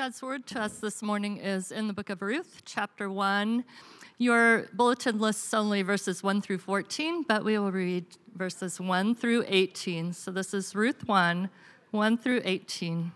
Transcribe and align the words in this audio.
God's 0.00 0.22
word 0.22 0.46
to 0.46 0.58
us 0.62 0.78
this 0.78 1.02
morning 1.02 1.36
is 1.36 1.70
in 1.70 1.86
the 1.86 1.92
book 1.92 2.08
of 2.08 2.22
Ruth, 2.22 2.62
chapter 2.64 3.10
1. 3.10 3.62
Your 4.16 4.64
bulletin 4.72 5.18
lists 5.18 5.52
only 5.52 5.82
verses 5.82 6.22
1 6.22 6.40
through 6.40 6.56
14, 6.56 7.24
but 7.24 7.44
we 7.44 7.58
will 7.58 7.70
read 7.70 8.06
verses 8.34 8.80
1 8.80 9.14
through 9.14 9.44
18. 9.46 10.14
So 10.14 10.30
this 10.30 10.54
is 10.54 10.74
Ruth 10.74 11.06
1, 11.06 11.50
1 11.90 12.16
through 12.16 12.40
18. 12.46 13.12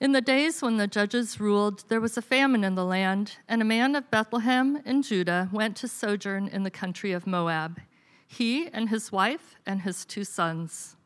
In 0.00 0.10
the 0.10 0.20
days 0.20 0.60
when 0.60 0.78
the 0.78 0.88
judges 0.88 1.38
ruled, 1.38 1.84
there 1.88 2.00
was 2.00 2.16
a 2.16 2.22
famine 2.22 2.64
in 2.64 2.74
the 2.74 2.84
land, 2.84 3.36
and 3.48 3.62
a 3.62 3.64
man 3.64 3.94
of 3.94 4.10
Bethlehem 4.10 4.82
in 4.84 5.02
Judah 5.02 5.48
went 5.52 5.76
to 5.76 5.86
sojourn 5.86 6.48
in 6.48 6.64
the 6.64 6.68
country 6.68 7.12
of 7.12 7.28
Moab, 7.28 7.78
he 8.26 8.66
and 8.66 8.88
his 8.88 9.12
wife 9.12 9.54
and 9.64 9.82
his 9.82 10.04
two 10.04 10.24
sons. 10.24 10.96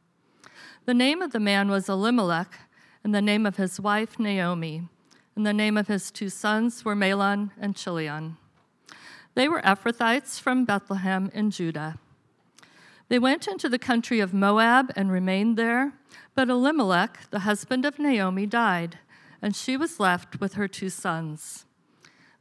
The 0.86 0.94
name 0.94 1.20
of 1.20 1.32
the 1.32 1.40
man 1.40 1.68
was 1.68 1.90
Elimelech 1.90 2.60
and 3.04 3.14
the 3.14 3.22
name 3.22 3.44
of 3.44 3.56
his 3.56 3.78
wife 3.78 4.18
Naomi, 4.18 4.88
and 5.36 5.46
the 5.46 5.52
name 5.52 5.76
of 5.76 5.88
his 5.88 6.10
two 6.10 6.30
sons 6.30 6.84
were 6.84 6.96
Mahlon 6.96 7.50
and 7.60 7.76
Chilion. 7.76 8.38
They 9.34 9.48
were 9.48 9.60
Ephrathites 9.60 10.40
from 10.40 10.64
Bethlehem 10.64 11.30
in 11.34 11.50
Judah. 11.50 11.98
They 13.08 13.18
went 13.18 13.46
into 13.46 13.68
the 13.68 13.78
country 13.78 14.20
of 14.20 14.32
Moab 14.32 14.90
and 14.96 15.12
remained 15.12 15.58
there, 15.58 15.92
but 16.34 16.48
Elimelech, 16.48 17.30
the 17.30 17.40
husband 17.40 17.84
of 17.84 17.98
Naomi, 17.98 18.46
died, 18.46 18.98
and 19.42 19.54
she 19.54 19.76
was 19.76 20.00
left 20.00 20.40
with 20.40 20.54
her 20.54 20.66
two 20.66 20.88
sons. 20.88 21.66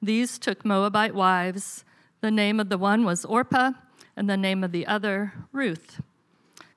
These 0.02 0.40
took 0.40 0.64
Moabite 0.64 1.14
wives. 1.14 1.84
The 2.22 2.32
name 2.32 2.60
of 2.60 2.70
the 2.70 2.78
one 2.78 3.04
was 3.04 3.26
Orpah, 3.26 3.72
and 4.16 4.30
the 4.30 4.38
name 4.38 4.64
of 4.64 4.72
the 4.72 4.88
other, 4.88 5.34
Ruth. 5.52 6.02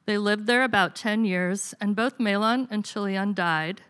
They 0.06 0.18
lived 0.18 0.46
there 0.46 0.62
about 0.62 0.94
10 0.94 1.24
years, 1.24 1.74
and 1.80 1.96
both 1.96 2.18
Mahlon 2.18 2.68
and 2.70 2.84
Chilion 2.84 3.34
died, 3.34 3.82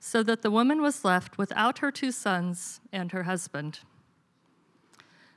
so 0.00 0.22
that 0.24 0.42
the 0.42 0.50
woman 0.50 0.82
was 0.82 1.04
left 1.04 1.38
without 1.38 1.78
her 1.78 1.92
two 1.92 2.10
sons 2.10 2.80
and 2.92 3.12
her 3.12 3.22
husband. 3.22 3.80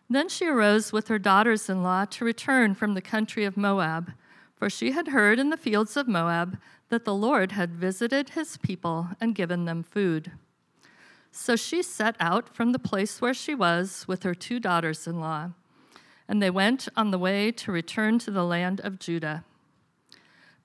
Then 0.09 0.27
she 0.29 0.47
arose 0.47 0.91
with 0.91 1.07
her 1.07 1.19
daughters 1.19 1.69
in 1.69 1.83
law 1.83 2.05
to 2.05 2.25
return 2.25 2.73
from 2.73 2.93
the 2.93 3.01
country 3.01 3.45
of 3.45 3.57
Moab, 3.57 4.11
for 4.55 4.69
she 4.69 4.91
had 4.91 5.09
heard 5.09 5.37
in 5.37 5.49
the 5.49 5.57
fields 5.57 5.95
of 5.95 6.07
Moab 6.07 6.57
that 6.89 7.05
the 7.05 7.13
Lord 7.13 7.51
had 7.51 7.75
visited 7.75 8.29
his 8.29 8.57
people 8.57 9.09
and 9.21 9.35
given 9.35 9.65
them 9.65 9.83
food. 9.83 10.31
So 11.31 11.55
she 11.55 11.81
set 11.81 12.15
out 12.19 12.55
from 12.55 12.71
the 12.71 12.79
place 12.79 13.21
where 13.21 13.33
she 13.33 13.53
was 13.53 14.07
with 14.07 14.23
her 14.23 14.35
two 14.35 14.59
daughters 14.59 15.07
in 15.07 15.19
law, 15.19 15.51
and 16.27 16.41
they 16.41 16.49
went 16.49 16.87
on 16.95 17.11
the 17.11 17.19
way 17.19 17.51
to 17.51 17.71
return 17.71 18.17
to 18.19 18.31
the 18.31 18.45
land 18.45 18.81
of 18.81 18.99
Judah. 18.99 19.43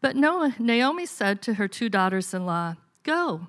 But 0.00 0.16
Naomi 0.16 1.06
said 1.06 1.42
to 1.42 1.54
her 1.54 1.66
two 1.66 1.88
daughters 1.88 2.32
in 2.32 2.46
law, 2.46 2.76
Go, 3.02 3.48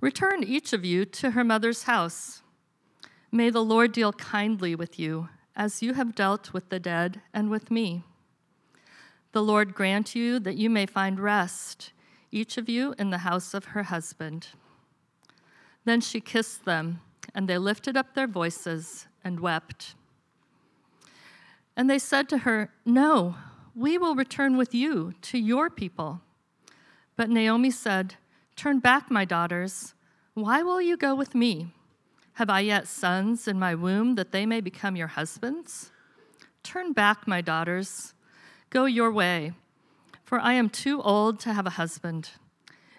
return 0.00 0.42
each 0.42 0.72
of 0.72 0.84
you 0.84 1.04
to 1.04 1.32
her 1.32 1.44
mother's 1.44 1.84
house. 1.84 2.42
May 3.30 3.50
the 3.50 3.64
Lord 3.64 3.92
deal 3.92 4.12
kindly 4.12 4.74
with 4.74 4.98
you, 4.98 5.28
as 5.54 5.82
you 5.82 5.94
have 5.94 6.14
dealt 6.14 6.52
with 6.52 6.68
the 6.68 6.80
dead 6.80 7.20
and 7.32 7.50
with 7.50 7.70
me. 7.70 8.02
The 9.32 9.42
Lord 9.42 9.74
grant 9.74 10.16
you 10.16 10.40
that 10.40 10.56
you 10.56 10.68
may 10.68 10.86
find 10.86 11.20
rest, 11.20 11.92
each 12.32 12.58
of 12.58 12.68
you 12.68 12.94
in 12.98 13.10
the 13.10 13.18
house 13.18 13.54
of 13.54 13.66
her 13.66 13.84
husband. 13.84 14.48
Then 15.84 16.00
she 16.00 16.20
kissed 16.20 16.64
them, 16.64 17.00
and 17.32 17.46
they 17.46 17.58
lifted 17.58 17.96
up 17.96 18.14
their 18.14 18.26
voices 18.26 19.06
and 19.22 19.38
wept. 19.38 19.94
And 21.76 21.88
they 21.88 21.98
said 21.98 22.28
to 22.30 22.38
her, 22.38 22.72
No, 22.84 23.36
we 23.74 23.98
will 23.98 24.14
return 24.14 24.56
with 24.56 24.74
you 24.74 25.14
to 25.22 25.38
your 25.38 25.70
people. 25.70 26.20
But 27.16 27.30
Naomi 27.30 27.70
said, 27.70 28.14
Turn 28.56 28.78
back, 28.78 29.10
my 29.10 29.24
daughters. 29.24 29.94
Why 30.34 30.62
will 30.62 30.80
you 30.82 30.96
go 30.96 31.14
with 31.14 31.34
me? 31.34 31.72
Have 32.34 32.50
I 32.50 32.60
yet 32.60 32.88
sons 32.88 33.48
in 33.48 33.58
my 33.58 33.74
womb 33.74 34.14
that 34.14 34.32
they 34.32 34.46
may 34.46 34.60
become 34.60 34.96
your 34.96 35.08
husbands? 35.08 35.90
Turn 36.62 36.92
back, 36.92 37.26
my 37.26 37.40
daughters. 37.40 38.14
Go 38.70 38.84
your 38.84 39.10
way, 39.10 39.52
for 40.22 40.38
I 40.38 40.52
am 40.54 40.68
too 40.70 41.02
old 41.02 41.40
to 41.40 41.52
have 41.52 41.66
a 41.66 41.70
husband. 41.70 42.30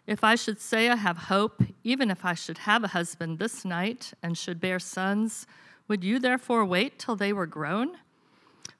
If 0.05 0.23
I 0.23 0.35
should 0.35 0.59
say 0.59 0.89
I 0.89 0.95
have 0.95 1.17
hope, 1.17 1.63
even 1.83 2.11
if 2.11 2.25
I 2.25 2.33
should 2.33 2.59
have 2.59 2.83
a 2.83 2.89
husband 2.89 3.39
this 3.39 3.63
night 3.63 4.13
and 4.21 4.37
should 4.37 4.59
bear 4.59 4.79
sons, 4.79 5.47
would 5.87 6.03
you 6.03 6.19
therefore 6.19 6.65
wait 6.65 6.99
till 6.99 7.15
they 7.15 7.31
were 7.31 7.45
grown? 7.45 7.97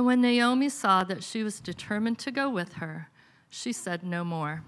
And 0.00 0.06
when 0.06 0.22
Naomi 0.22 0.70
saw 0.70 1.04
that 1.04 1.22
she 1.22 1.42
was 1.42 1.60
determined 1.60 2.18
to 2.20 2.30
go 2.30 2.48
with 2.48 2.72
her, 2.76 3.10
she 3.50 3.70
said 3.70 4.02
no 4.02 4.24
more. 4.24 4.62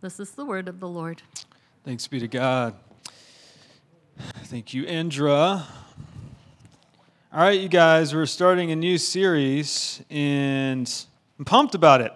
This 0.00 0.18
is 0.18 0.32
the 0.32 0.44
word 0.44 0.66
of 0.66 0.80
the 0.80 0.88
Lord. 0.88 1.22
Thanks 1.84 2.08
be 2.08 2.18
to 2.18 2.26
God. 2.26 2.74
Thank 4.18 4.74
you, 4.74 4.84
Indra. 4.84 5.64
All 7.32 7.40
right, 7.40 7.60
you 7.60 7.68
guys, 7.68 8.12
we're 8.12 8.26
starting 8.26 8.72
a 8.72 8.74
new 8.74 8.98
series, 8.98 10.02
and 10.10 10.92
I'm 11.38 11.44
pumped 11.44 11.76
about 11.76 12.00
it. 12.00 12.12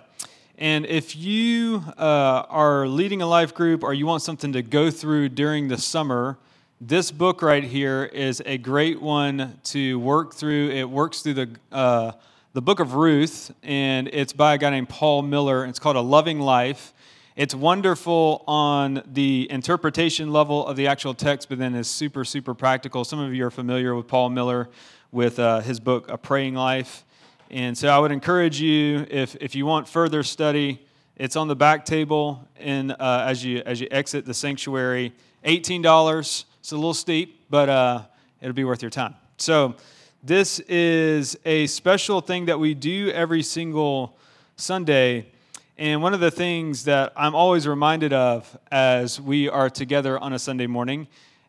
And 0.59 0.87
if 0.87 1.15
you 1.15 1.84
uh, 1.97 2.47
are 2.49 2.89
leading 2.89 3.22
a 3.22 3.28
life 3.28 3.55
group 3.55 3.84
or 3.84 3.94
you 3.94 4.06
want 4.06 4.22
something 4.22 4.53
to 4.55 4.62
go 4.62 4.91
through 4.91 5.28
during 5.28 5.69
the 5.69 5.78
summer, 5.78 6.37
this 6.81 7.12
book 7.12 7.43
right 7.43 7.62
here 7.62 8.06
is 8.06 8.43
a 8.44 8.59
great 8.59 9.00
one 9.00 9.60
to 9.66 10.00
work 10.00 10.34
through. 10.34 10.71
It 10.71 10.91
works 10.91 11.22
through 11.22 11.34
the 11.34 11.50
uh, 11.71 12.12
the 12.53 12.62
book 12.62 12.81
of 12.81 12.94
Ruth, 12.94 13.55
and 13.62 14.09
it's 14.09 14.33
by 14.33 14.55
a 14.55 14.59
guy 14.59 14.71
named 14.71 14.88
Paul 14.88 15.22
Miller. 15.22 15.65
It's 15.65 15.78
called 15.78 15.94
A 15.94 16.00
Loving 16.00 16.41
Life. 16.41 16.93
It's 17.37 17.55
wonderful 17.55 18.43
on 18.49 19.05
the 19.06 19.47
interpretation 19.49 20.33
level 20.33 20.66
of 20.66 20.75
the 20.75 20.89
actual 20.89 21.15
text, 21.15 21.49
but 21.49 21.59
then 21.59 21.77
is 21.77 21.87
super, 21.87 22.25
super 22.25 22.53
practical. 22.53 23.05
Some 23.05 23.21
of 23.21 23.33
you 23.33 23.47
are 23.47 23.53
familiar 23.53 23.94
with 23.94 24.09
Paul 24.09 24.31
Miller 24.31 24.69
with 25.12 25.39
uh, 25.39 25.60
his 25.60 25.78
book, 25.78 26.10
A 26.10 26.19
Praying 26.19 26.55
Life. 26.55 27.05
And 27.53 27.78
so 27.78 27.89
I 27.89 28.00
would 28.00 28.10
encourage 28.10 28.60
you, 28.60 29.06
if, 29.09 29.37
if 29.37 29.55
you 29.55 29.65
want 29.65 29.87
further 29.87 30.25
study, 30.25 30.84
it's 31.15 31.37
on 31.37 31.47
the 31.47 31.56
back 31.56 31.84
table 31.84 32.49
and 32.59 32.91
uh, 32.91 33.27
as, 33.28 33.44
you, 33.44 33.62
as 33.65 33.81
you 33.81 33.87
exit 33.93 34.25
the 34.25 34.34
sanctuary. 34.34 35.12
$18. 35.44 36.44
It's 36.59 36.72
a 36.72 36.75
little 36.75 36.94
steep, 36.94 37.48
but 37.48 37.69
uh, 37.69 38.03
it'll 38.41 38.54
be 38.54 38.65
worth 38.65 38.83
your 38.83 38.91
time. 38.91 39.15
So, 39.36 39.77
this 40.22 40.59
is 40.61 41.39
a 41.47 41.67
special 41.67 42.21
thing 42.21 42.47
that 42.47 42.61
we 42.61 42.75
do 42.75 43.11
every 43.11 43.43
single 43.43 44.19
Sunday. 44.57 45.33
And 45.78 46.03
one 46.03 46.13
of 46.13 46.21
the 46.21 46.31
things 46.31 46.84
that 46.84 47.15
I'm 47.17 47.34
always 47.34 47.67
reminded 47.67 48.13
of 48.13 48.59
as 48.71 49.19
we 49.19 49.49
are 49.49 49.71
together 49.71 50.19
on 50.19 50.34
a 50.34 50.39
Sunday 50.39 50.67
morning 50.67 51.09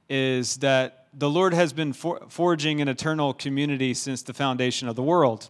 is 0.10 0.56
that 0.58 1.08
the 1.14 1.30
Lord 1.30 1.54
has 1.54 1.74
been 1.74 1.92
for- 1.92 2.22
forging 2.30 2.80
an 2.80 2.88
eternal 2.88 3.34
community 3.34 3.94
since 3.94 4.22
the 4.22 4.34
foundation 4.34 4.88
of 4.88 4.96
the 4.96 5.04
world. 5.04 5.50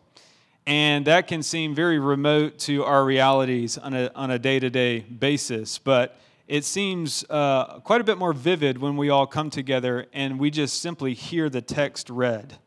And 0.66 1.06
that 1.06 1.28
can 1.28 1.44
seem 1.44 1.76
very 1.76 2.00
remote 2.00 2.58
to 2.60 2.84
our 2.84 3.06
realities 3.06 3.78
on 3.78 3.94
a, 3.94 4.12
on 4.16 4.32
a 4.32 4.40
day-to-day 4.40 5.02
basis. 5.02 5.78
But 5.78 6.18
it 6.48 6.66
seems 6.66 7.24
uh, 7.30 7.82
quite 7.82 8.02
a 8.02 8.04
bit 8.04 8.18
more 8.18 8.34
vivid 8.34 8.80
when 8.80 8.98
we 8.98 9.10
all 9.12 9.28
come 9.28 9.52
together 9.52 10.08
and 10.12 10.40
we 10.40 10.50
just 10.50 10.82
simply 10.82 11.14
hear 11.14 11.50
the 11.50 11.62
text 11.62 12.10
read. 12.10 12.58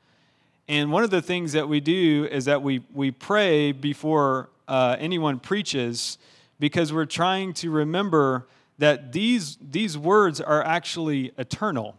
And 0.67 0.91
one 0.91 1.05
of 1.05 1.11
the 1.11 1.21
things 1.21 1.53
that 1.53 1.69
we 1.69 1.81
do 1.81 2.27
is 2.31 2.47
that 2.47 2.63
we, 2.63 2.83
we 2.93 3.11
pray 3.11 3.73
before 3.73 4.49
uh, 4.67 4.97
anyone 4.99 5.39
preaches 5.39 6.17
because 6.59 6.93
we're 6.93 7.05
trying 7.05 7.53
to 7.55 7.71
remember 7.71 8.47
that 8.79 9.13
these, 9.13 9.59
these 9.61 9.99
words 9.99 10.41
are 10.41 10.63
actually 10.63 11.33
eternal. 11.39 11.97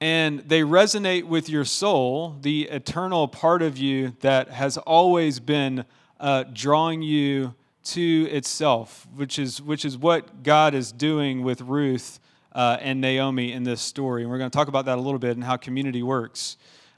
and 0.00 0.40
they 0.40 0.60
resonate 0.60 1.24
with 1.24 1.48
your 1.48 1.64
soul, 1.64 2.36
the 2.42 2.64
eternal 2.64 3.28
part 3.28 3.62
of 3.62 3.78
you 3.78 4.14
that 4.20 4.50
has 4.50 4.76
always 4.78 5.40
been 5.40 5.84
uh, 6.20 6.44
drawing 6.52 7.02
you 7.02 7.54
to 7.82 8.28
itself, 8.30 9.06
which 9.14 9.38
is, 9.38 9.62
which 9.62 9.84
is 9.84 9.96
what 9.96 10.42
God 10.42 10.74
is 10.74 10.92
doing 10.92 11.42
with 11.42 11.60
Ruth 11.62 12.18
uh, 12.52 12.78
and 12.80 13.00
Naomi 13.00 13.52
in 13.52 13.62
this 13.64 13.80
story. 13.80 14.22
And 14.22 14.30
we're 14.30 14.38
going 14.38 14.50
to 14.50 14.56
talk 14.56 14.68
about 14.68 14.86
that 14.86 14.98
a 14.98 15.00
little 15.00 15.18
bit 15.18 15.36
and 15.36 15.44
how 15.44 15.56
community 15.56 16.02
works. 16.02 16.56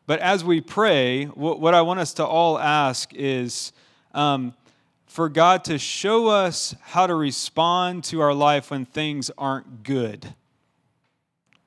But 0.09 0.21
as 0.21 0.43
we 0.43 0.63
pray, 0.63 1.27
what, 1.27 1.75
I 1.75 1.83
want 1.83 2.01
us 2.01 2.15
to 2.15 2.25
all 2.25 2.59
ask 2.59 3.13
is 3.13 3.75
um, 4.15 4.55
for 5.05 5.29
God 5.29 5.65
to 5.65 5.77
show 5.77 6.29
us 6.29 6.75
how 6.81 7.07
to 7.07 7.15
respond 7.15 8.05
to 8.05 8.23
our 8.23 8.33
life 8.33 8.71
when 8.71 8.87
things 8.87 9.31
aren't 9.37 9.83
good 9.83 10.35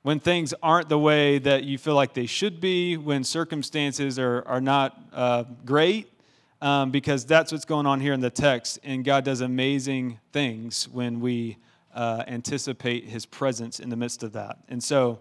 when 0.02 0.18
things 0.18 0.52
aren't 0.64 0.88
the 0.88 0.98
way 0.98 1.38
that 1.38 1.62
you 1.62 1.78
feel 1.78 1.94
like 1.94 2.12
they 2.12 2.26
should 2.26 2.60
be, 2.60 2.96
when 2.96 3.22
circumstances 3.22 4.18
are, 4.18 4.42
are 4.48 4.60
not 4.60 5.00
uh, 5.12 5.44
great, 5.64 6.12
um, 6.60 6.90
because 6.90 7.24
that's 7.24 7.52
what's 7.52 7.64
going 7.64 7.86
on 7.86 8.00
here 8.00 8.12
in 8.12 8.18
the 8.18 8.28
text. 8.28 8.80
And 8.82 9.04
God 9.04 9.24
does 9.24 9.42
amazing 9.42 10.18
things 10.32 10.88
when 10.88 11.20
we 11.20 11.56
uh, 11.94 12.24
anticipate 12.26 13.04
His 13.04 13.24
presence 13.24 13.78
in 13.78 13.90
the 13.90 13.96
midst 13.96 14.24
of 14.24 14.32
that. 14.32 14.58
And 14.68 14.82
so, 14.82 15.20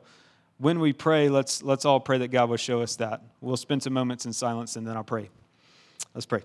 when 0.62 0.80
we 0.80 0.94
pray, 0.94 1.28
let's, 1.28 1.64
let's 1.64 1.86
all 1.86 2.00
pray 2.00 2.20
that 2.20 2.28
God 2.28 2.48
will 2.48 2.58
show 2.58 2.82
us 2.82 2.96
that. 2.98 3.24
We'll 3.42 3.58
spend 3.58 3.82
some 3.82 3.94
moments 3.94 4.28
in 4.28 4.34
silence 4.34 4.76
and 4.76 4.88
then 4.88 4.96
I'll 4.96 5.04
pray. 5.04 5.30
Let's 6.14 6.28
pray. 6.28 6.44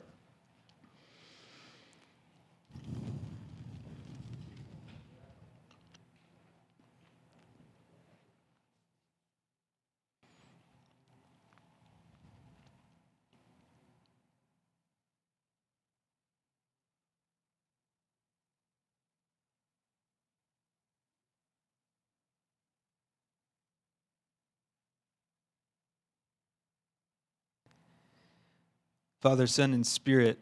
Father, 29.26 29.48
Son, 29.48 29.74
and 29.74 29.84
Spirit, 29.84 30.38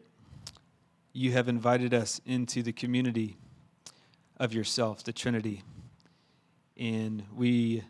you 1.11 1.31
have 1.31 1.49
invited 1.49 1.91
us 1.91 2.21
into 2.23 2.61
the 2.61 2.71
community 2.71 3.35
of 4.37 4.53
yourself, 4.53 5.03
the 5.03 5.11
Trinity. 5.11 5.63
And 6.77 7.23
we 7.35 7.83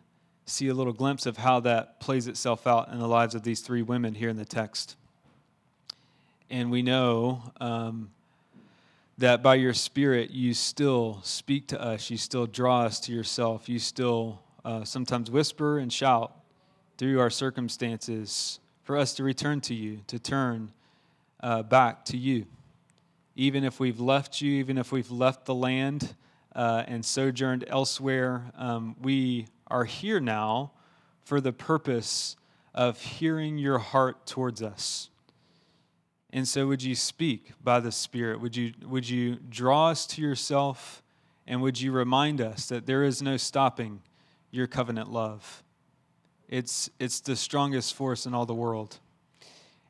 see 0.46 0.70
a 0.70 0.74
little 0.74 0.94
glimpse 0.94 1.26
of 1.26 1.36
how 1.36 1.60
that 1.60 2.00
plays 2.00 2.30
itself 2.30 2.66
out 2.66 2.94
in 2.94 3.00
the 3.00 3.10
lives 3.10 3.36
of 3.36 3.44
these 3.44 3.60
three 3.60 3.82
women 3.82 4.16
here 4.16 4.30
in 4.30 4.38
the 4.38 4.46
text. 4.46 4.96
And 6.50 6.72
we 6.72 6.82
know 6.82 7.52
um, 7.60 8.12
that 9.18 9.44
by 9.44 9.56
your 9.56 9.74
Spirit, 9.74 10.32
you 10.32 10.54
still 10.54 11.20
speak 11.24 11.68
to 11.68 11.82
us, 11.82 12.10
you 12.10 12.16
still 12.16 12.46
draw 12.46 12.84
us 12.84 13.02
to 13.02 13.12
yourself, 13.12 13.68
you 13.68 13.80
still 13.80 14.40
uh, 14.64 14.86
sometimes 14.86 15.30
whisper 15.30 15.78
and 15.78 15.92
shout 15.92 16.32
through 16.98 17.20
our 17.20 17.30
circumstances 17.30 18.62
for 18.86 18.96
us 18.96 19.14
to 19.16 19.26
return 19.26 19.60
to 19.60 19.74
you, 19.74 20.00
to 20.08 20.18
turn 20.18 20.72
uh, 21.46 21.62
back 21.62 22.04
to 22.04 22.18
you. 22.18 22.48
Even 23.36 23.64
if 23.64 23.80
we've 23.80 24.00
left 24.00 24.42
you, 24.42 24.54
even 24.54 24.80
if 24.80 24.92
we've 24.92 25.12
left 25.12 25.46
the 25.46 25.54
land 25.54 26.16
uh, 26.56 26.84
and 26.88 27.06
sojourned 27.06 27.64
elsewhere, 27.68 28.52
um, 28.58 28.96
we 29.00 29.46
are 29.68 29.86
here 29.86 30.20
now 30.20 30.72
for 31.24 31.40
the 31.40 31.54
purpose 31.54 32.36
of 32.74 33.00
hearing 33.00 33.60
your 33.60 33.78
heart 33.78 34.26
towards 34.26 34.64
us. 34.64 35.12
And 36.34 36.48
so, 36.48 36.66
would 36.66 36.82
you 36.82 36.96
speak 36.96 37.52
by 37.64 37.80
the 37.80 37.92
Spirit? 37.92 38.42
Would 38.42 38.56
you, 38.56 38.74
would 38.84 39.08
you 39.08 39.36
draw 39.36 39.90
us 39.90 40.08
to 40.08 40.22
yourself? 40.22 41.04
And 41.46 41.62
would 41.62 41.80
you 41.80 41.92
remind 41.92 42.42
us 42.42 42.66
that 42.70 42.88
there 42.88 43.04
is 43.04 43.22
no 43.22 43.38
stopping 43.38 44.02
your 44.50 44.66
covenant 44.66 45.12
love? 45.12 45.64
It's, 46.50 46.90
it's 47.00 47.20
the 47.20 47.36
strongest 47.36 47.94
force 47.94 48.26
in 48.26 48.34
all 48.34 48.48
the 48.48 48.56
world. 48.56 49.00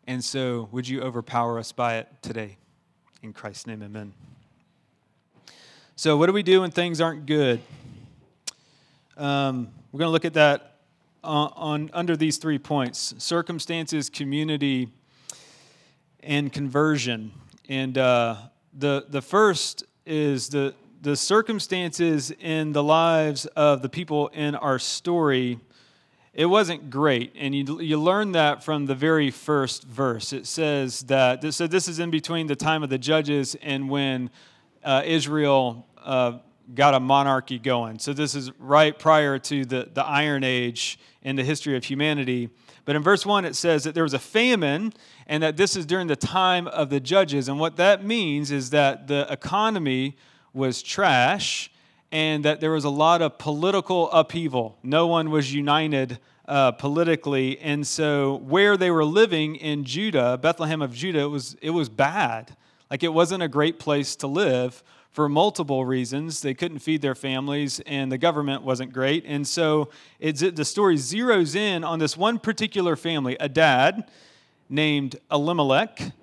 And 0.07 0.23
so, 0.23 0.69
would 0.71 0.87
you 0.87 1.01
overpower 1.01 1.57
us 1.57 1.71
by 1.71 1.95
it 1.95 2.07
today? 2.21 2.57
In 3.23 3.33
Christ's 3.33 3.65
name, 3.65 3.81
amen. 3.81 4.13
So, 5.95 6.15
what 6.15 6.27
do 6.27 6.33
we 6.33 6.43
do 6.43 6.61
when 6.61 6.69
things 6.69 7.01
aren't 7.01 7.25
good? 7.25 7.59
Um, 9.17 9.69
we're 9.91 9.99
going 9.99 10.09
to 10.09 10.11
look 10.11 10.25
at 10.25 10.35
that 10.35 10.75
on, 11.23 11.53
on, 11.55 11.89
under 11.91 12.15
these 12.15 12.37
three 12.37 12.59
points: 12.59 13.15
circumstances, 13.17 14.11
community, 14.11 14.89
and 16.21 16.53
conversion. 16.53 17.31
And 17.67 17.97
uh, 17.97 18.35
the 18.77 19.07
the 19.09 19.23
first 19.23 19.85
is 20.05 20.49
the 20.49 20.75
the 21.01 21.15
circumstances 21.15 22.29
in 22.29 22.73
the 22.73 22.83
lives 22.83 23.47
of 23.47 23.81
the 23.81 23.89
people 23.89 24.27
in 24.27 24.53
our 24.53 24.77
story 24.77 25.59
it 26.35 26.47
wasn't 26.47 26.89
great. 26.89 27.33
And 27.37 27.55
you, 27.55 27.79
you 27.79 27.97
learn 27.97 28.33
that 28.33 28.61
from 28.61 28.87
the 28.87 28.95
very 28.95 29.31
first 29.31 29.85
verse. 29.85 30.33
It 30.33 30.45
says 30.45 31.01
that, 31.03 31.53
so 31.53 31.65
this 31.65 31.87
is 31.87 31.97
in 31.97 32.11
between 32.11 32.47
the 32.47 32.57
time 32.57 32.83
of 32.83 32.89
the 32.89 32.97
judges 32.97 33.55
and 33.61 33.89
when 33.89 34.29
uh, 34.83 35.01
Israel 35.05 35.87
uh, 36.03 36.39
got 36.73 36.93
a 36.93 36.99
monarchy 36.99 37.57
going. 37.57 37.99
So 37.99 38.11
this 38.11 38.35
is 38.35 38.51
right 38.59 38.97
prior 38.97 39.39
to 39.39 39.63
the, 39.63 39.89
the 39.93 40.05
Iron 40.05 40.43
Age 40.43 40.99
in 41.21 41.37
the 41.37 41.43
history 41.43 41.77
of 41.77 41.85
humanity. 41.85 42.49
But 42.83 42.97
in 42.97 43.01
verse 43.01 43.25
1, 43.25 43.45
it 43.45 43.55
says 43.55 43.85
that 43.85 43.95
there 43.95 44.03
was 44.03 44.13
a 44.13 44.19
famine 44.19 44.91
and 45.27 45.41
that 45.41 45.55
this 45.55 45.77
is 45.77 45.85
during 45.85 46.07
the 46.07 46.17
time 46.17 46.67
of 46.67 46.89
the 46.89 46.99
judges. 46.99 47.47
And 47.47 47.61
what 47.61 47.77
that 47.77 48.03
means 48.03 48.51
is 48.51 48.71
that 48.71 49.07
the 49.07 49.25
economy 49.31 50.17
was 50.53 50.83
trash 50.83 51.71
and 52.15 52.45
that 52.45 52.61
there 52.61 52.71
was 52.71 52.85
a 52.85 52.89
lot 52.89 53.21
of 53.21 53.37
political 53.37 54.09
upheaval. 54.11 54.77
No 54.81 55.05
one 55.05 55.31
was 55.31 55.53
united 55.53 56.17
uh, 56.47 56.71
politically, 56.71 57.59
and 57.59 57.85
so 57.85 58.35
where 58.37 58.77
they 58.77 58.89
were 58.89 59.03
living 59.03 59.57
in 59.57 59.83
Judah, 59.83 60.37
Bethlehem 60.37 60.81
of 60.81 60.93
Judah, 60.93 61.19
it 61.19 61.29
was 61.29 61.57
it 61.61 61.71
was 61.71 61.89
bad. 61.89 62.55
Like 62.89 63.03
it 63.03 63.11
wasn't 63.13 63.43
a 63.43 63.49
great 63.49 63.79
place 63.79 64.15
to 64.17 64.27
live 64.27 64.81
for 65.11 65.27
multiple 65.27 65.83
reasons. 65.83 66.41
They 66.41 66.53
couldn't 66.53 66.79
feed 66.79 67.01
their 67.01 67.15
families, 67.15 67.81
and 67.81 68.09
the 68.09 68.17
government 68.17 68.63
wasn't 68.63 68.93
great. 68.93 69.25
And 69.27 69.45
so 69.45 69.89
the 70.21 70.63
story 70.63 70.95
zeroes 70.95 71.53
in 71.53 71.83
on 71.83 71.99
this 71.99 72.15
one 72.15 72.39
particular 72.39 72.95
family, 72.95 73.35
a 73.41 73.49
dad 73.49 74.09
named 74.69 75.17
Elimelech 75.29 76.13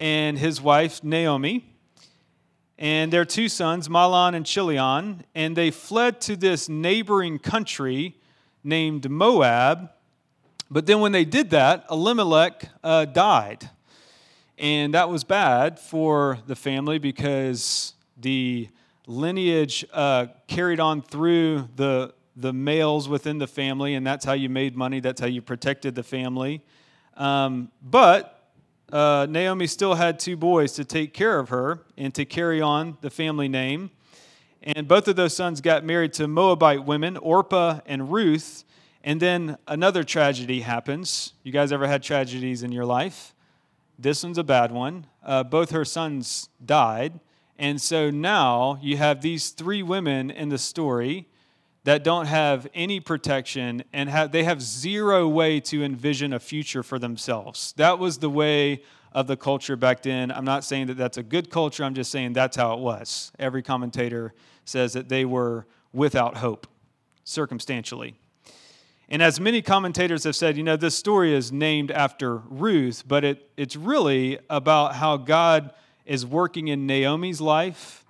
and 0.00 0.38
his 0.38 0.62
wife 0.62 1.04
Naomi 1.04 1.75
and 2.78 3.12
their 3.12 3.24
two 3.24 3.48
sons, 3.48 3.88
Mahlon 3.88 4.34
and 4.34 4.44
Chilion, 4.44 5.24
and 5.34 5.56
they 5.56 5.70
fled 5.70 6.20
to 6.22 6.36
this 6.36 6.68
neighboring 6.68 7.38
country 7.38 8.16
named 8.62 9.08
Moab. 9.10 9.90
But 10.70 10.86
then 10.86 11.00
when 11.00 11.12
they 11.12 11.24
did 11.24 11.50
that, 11.50 11.86
Elimelech 11.90 12.68
uh, 12.84 13.06
died. 13.06 13.70
And 14.58 14.94
that 14.94 15.08
was 15.08 15.24
bad 15.24 15.78
for 15.78 16.38
the 16.46 16.56
family 16.56 16.98
because 16.98 17.94
the 18.16 18.68
lineage 19.06 19.84
uh, 19.92 20.26
carried 20.46 20.80
on 20.80 21.02
through 21.02 21.68
the, 21.76 22.12
the 22.34 22.52
males 22.52 23.08
within 23.08 23.38
the 23.38 23.46
family, 23.46 23.94
and 23.94 24.06
that's 24.06 24.24
how 24.24 24.32
you 24.32 24.48
made 24.48 24.76
money, 24.76 25.00
that's 25.00 25.20
how 25.20 25.26
you 25.26 25.40
protected 25.40 25.94
the 25.94 26.02
family. 26.02 26.62
Um, 27.16 27.70
but 27.82 28.35
uh, 28.92 29.26
Naomi 29.28 29.66
still 29.66 29.94
had 29.94 30.18
two 30.18 30.36
boys 30.36 30.72
to 30.72 30.84
take 30.84 31.12
care 31.12 31.38
of 31.38 31.48
her 31.48 31.80
and 31.96 32.14
to 32.14 32.24
carry 32.24 32.60
on 32.60 32.98
the 33.00 33.10
family 33.10 33.48
name. 33.48 33.90
And 34.62 34.86
both 34.88 35.08
of 35.08 35.16
those 35.16 35.34
sons 35.34 35.60
got 35.60 35.84
married 35.84 36.12
to 36.14 36.28
Moabite 36.28 36.84
women, 36.84 37.16
Orpah 37.16 37.80
and 37.86 38.12
Ruth. 38.12 38.64
And 39.04 39.20
then 39.20 39.58
another 39.68 40.02
tragedy 40.02 40.60
happens. 40.60 41.32
You 41.42 41.52
guys 41.52 41.72
ever 41.72 41.86
had 41.86 42.02
tragedies 42.02 42.62
in 42.62 42.72
your 42.72 42.84
life? 42.84 43.34
This 43.98 44.22
one's 44.22 44.38
a 44.38 44.44
bad 44.44 44.72
one. 44.72 45.06
Uh, 45.24 45.42
both 45.42 45.70
her 45.70 45.84
sons 45.84 46.48
died. 46.64 47.20
And 47.58 47.80
so 47.80 48.10
now 48.10 48.78
you 48.82 48.96
have 48.98 49.22
these 49.22 49.50
three 49.50 49.82
women 49.82 50.30
in 50.30 50.48
the 50.48 50.58
story 50.58 51.28
that 51.86 52.02
don't 52.02 52.26
have 52.26 52.66
any 52.74 52.98
protection 52.98 53.84
and 53.92 54.10
have, 54.10 54.32
they 54.32 54.42
have 54.42 54.60
zero 54.60 55.28
way 55.28 55.60
to 55.60 55.84
envision 55.84 56.32
a 56.32 56.40
future 56.40 56.82
for 56.82 56.98
themselves. 56.98 57.72
That 57.76 58.00
was 58.00 58.18
the 58.18 58.28
way 58.28 58.82
of 59.12 59.28
the 59.28 59.36
culture 59.36 59.76
back 59.76 60.02
then. 60.02 60.32
I'm 60.32 60.44
not 60.44 60.64
saying 60.64 60.88
that 60.88 60.96
that's 60.96 61.16
a 61.16 61.22
good 61.22 61.48
culture, 61.48 61.84
I'm 61.84 61.94
just 61.94 62.10
saying 62.10 62.32
that's 62.32 62.56
how 62.56 62.74
it 62.74 62.80
was. 62.80 63.30
Every 63.38 63.62
commentator 63.62 64.34
says 64.64 64.94
that 64.94 65.08
they 65.08 65.24
were 65.24 65.64
without 65.92 66.38
hope, 66.38 66.66
circumstantially. 67.22 68.16
And 69.08 69.22
as 69.22 69.38
many 69.38 69.62
commentators 69.62 70.24
have 70.24 70.34
said, 70.34 70.56
you 70.56 70.64
know, 70.64 70.76
this 70.76 70.96
story 70.96 71.32
is 71.32 71.52
named 71.52 71.92
after 71.92 72.38
Ruth, 72.38 73.04
but 73.06 73.22
it, 73.22 73.48
it's 73.56 73.76
really 73.76 74.40
about 74.50 74.96
how 74.96 75.18
God 75.18 75.70
is 76.04 76.26
working 76.26 76.66
in 76.66 76.84
Naomi's 76.88 77.40
life 77.40 78.04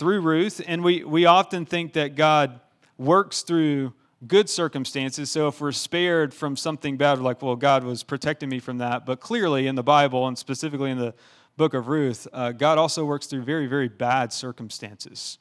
through 0.00 0.22
Ruth, 0.22 0.62
and 0.66 0.82
we, 0.82 1.04
we 1.04 1.26
often 1.26 1.66
think 1.66 1.92
that 1.92 2.16
God 2.16 2.58
works 2.96 3.42
through 3.42 3.92
good 4.26 4.48
circumstances. 4.48 5.30
So 5.30 5.46
if 5.46 5.60
we're 5.60 5.72
spared 5.72 6.32
from 6.32 6.56
something 6.56 6.96
bad, 6.96 7.18
we're 7.18 7.24
like, 7.24 7.42
well, 7.42 7.54
God 7.54 7.84
was 7.84 8.02
protecting 8.02 8.48
me 8.48 8.60
from 8.60 8.78
that. 8.78 9.04
But 9.04 9.20
clearly 9.20 9.66
in 9.66 9.74
the 9.74 9.82
Bible, 9.82 10.26
and 10.26 10.38
specifically 10.38 10.90
in 10.90 10.96
the 10.96 11.14
book 11.58 11.74
of 11.74 11.88
Ruth, 11.88 12.26
uh, 12.32 12.52
God 12.52 12.78
also 12.78 13.04
works 13.04 13.26
through 13.26 13.42
very, 13.42 13.66
very 13.66 13.88
bad 13.88 14.32
circumstances 14.32 15.38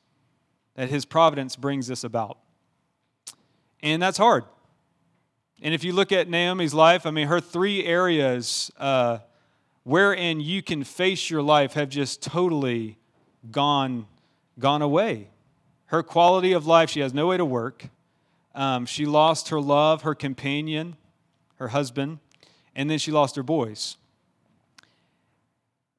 that 0.76 0.90
his 0.90 1.06
providence 1.06 1.56
brings 1.56 1.88
this 1.88 2.04
about. 2.04 2.38
And 3.82 4.02
that's 4.02 4.18
hard. 4.18 4.44
And 5.62 5.74
if 5.74 5.86
you 5.86 5.94
look 5.94 6.12
at 6.12 6.30
Naomi's 6.30 6.74
life, 6.74 7.06
I 7.06 7.12
mean, 7.12 7.28
her 7.28 7.40
three 7.40 7.86
areas 7.86 8.72
uh, 8.78 9.20
wherein 9.84 10.42
you 10.42 10.62
can 10.62 10.84
face 10.84 11.30
your 11.30 11.42
life 11.42 11.74
have 11.74 11.88
just 11.88 12.22
totally 12.22 12.98
gone, 13.52 14.06
gone 14.60 14.82
away. 14.82 15.30
Her 15.88 16.04
quality 16.04 16.52
of 16.52 16.68
life, 16.68 16.90
she 16.90 17.00
has 17.00 17.14
no 17.14 17.28
way 17.28 17.38
to 17.38 17.46
work. 17.46 17.86
Um, 18.54 18.86
she 18.86 19.06
lost 19.06 19.50
her 19.50 19.60
love, 19.60 20.04
her 20.04 20.14
companion, 20.14 20.98
her 21.56 21.70
husband, 21.70 22.20
and 22.76 22.90
then 22.90 23.00
she 23.00 23.12
lost 23.12 23.36
her 23.36 23.44
boys. 23.44 23.98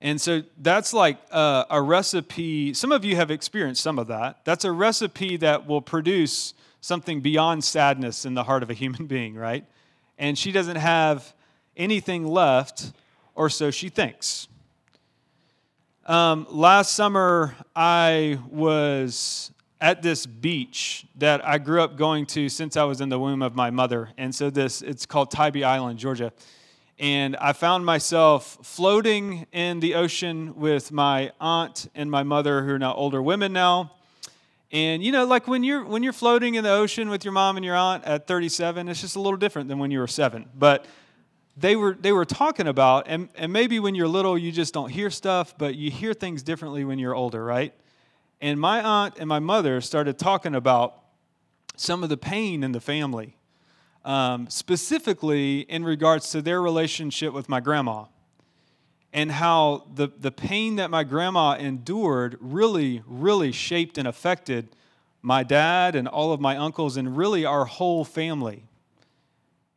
And 0.01 0.21
so 0.21 0.43
that's 0.59 0.93
like 0.95 1.19
a, 1.31 1.67
a, 1.71 1.83
recipe. 1.83 2.73
Some 2.73 2.91
of 2.91 3.05
you 3.05 3.17
have 3.17 3.31
experienced 3.31 3.83
some 3.83 3.99
of 3.99 4.07
that. 4.07 4.45
That's 4.45 4.65
a 4.65 4.73
recipe 4.73 5.37
that 5.39 5.67
will 5.67 5.83
produce 5.83 6.55
something 6.81 7.21
beyond 7.21 7.65
sadness 7.65 8.25
in 8.25 8.35
the 8.35 8.45
heart 8.45 8.63
of 8.63 8.71
a 8.71 8.75
human 8.75 9.07
being, 9.09 9.35
right? 9.35 9.65
And 10.19 10.39
she 10.39 10.53
doesn't 10.53 10.77
have 10.77 11.35
anything 11.77 12.27
left, 12.27 12.93
or 13.35 13.51
so 13.51 13.71
she 13.71 13.89
thinks. 13.89 14.49
Um, 16.11 16.49
last 16.51 16.95
summer, 16.95 17.55
I 17.77 18.41
was 18.51 19.53
at 19.81 20.03
this 20.03 20.27
beach 20.27 21.07
that 21.19 21.47
I 21.47 21.59
grew 21.59 21.81
up 21.83 21.97
going 21.97 22.27
to 22.27 22.49
since 22.49 22.77
I 22.77 22.83
was 22.83 23.01
in 23.01 23.11
the 23.11 23.19
womb 23.21 23.43
of 23.43 23.55
my 23.55 23.71
mother. 23.71 24.09
And 24.19 24.35
so 24.35 24.51
this 24.51 24.83
it's 24.83 25.07
called 25.07 25.31
Tybee 25.31 25.63
Island, 25.63 26.01
Georgia. 26.01 26.33
And 26.99 27.37
I 27.37 27.53
found 27.53 27.87
myself 27.87 28.59
floating 28.65 29.47
in 29.53 29.79
the 29.79 29.95
ocean 29.95 30.57
with 30.57 30.91
my 30.91 31.31
aunt 31.41 31.89
and 31.95 32.11
my 32.11 32.25
mother 32.25 32.65
who 32.65 32.73
are 32.73 32.79
now 32.81 32.95
older 32.95 33.23
women 33.23 33.53
now. 33.53 33.93
And 34.73 35.05
you 35.05 35.13
know, 35.13 35.27
like 35.27 35.47
when 35.47 35.63
you're 35.63 35.85
when 35.85 36.03
you're 36.03 36.13
floating 36.13 36.57
in 36.57 36.65
the 36.65 36.71
ocean 36.71 37.09
with 37.09 37.25
your 37.25 37.33
mom 37.33 37.57
and 37.57 37.65
your 37.65 37.77
aunt 37.77 38.03
at 38.03 38.27
37, 38.27 38.89
it's 38.89 39.01
just 39.01 39.15
a 39.15 39.21
little 39.21 39.39
different 39.39 39.69
than 39.69 39.79
when 39.79 39.93
you 39.93 40.01
were 40.01 40.09
7. 40.09 40.49
But 40.59 40.87
they 41.61 41.77
were 41.77 41.97
they 42.01 42.13
were 42.13 42.25
talking 42.25 42.67
about 42.67 43.07
and, 43.07 43.29
and 43.35 43.53
maybe 43.53 43.79
when 43.79 43.95
you're 43.95 44.09
little 44.09 44.39
you 44.39 44.51
just 44.51 44.73
don't 44.73 44.91
hear 44.91 45.11
stuff, 45.11 45.55
but 45.59 45.75
you 45.75 45.91
hear 45.91 46.15
things 46.15 46.43
differently 46.43 46.85
when 46.85 46.99
you're 46.99 47.15
older, 47.15 47.45
right? 47.45 47.75
And 48.41 48.59
my 48.59 48.83
aunt 48.83 49.19
and 49.19 49.29
my 49.29 49.39
mother 49.39 49.81
started 49.81 50.19
talking 50.19 50.55
about 50.55 50.97
some 51.77 52.03
of 52.03 52.09
the 52.09 52.17
pain 52.17 52.63
in 52.63 52.73
the 52.73 52.81
family, 52.81 53.37
um, 54.05 54.49
specifically 54.49 55.61
in 55.61 55.85
regards 55.85 56.31
to 56.31 56.41
their 56.41 56.63
relationship 56.63 57.33
with 57.35 57.49
my 57.49 57.61
grandma 57.61 58.05
and 59.13 59.33
how 59.33 59.87
the, 59.95 60.09
the 60.19 60.31
pain 60.31 60.77
that 60.77 60.91
my 60.91 61.05
grandma 61.05 61.53
endured 61.53 62.37
really, 62.41 63.03
really 63.07 63.53
shaped 63.53 63.99
and 63.99 64.07
affected 64.07 64.75
my 65.21 65.43
dad 65.43 65.97
and 65.97 66.09
all 66.09 66.33
of 66.33 66.41
my 66.41 66.57
uncles 66.57 66.97
and 66.97 67.17
really 67.17 67.45
our 67.45 67.65
whole 67.65 68.05
family. 68.05 68.65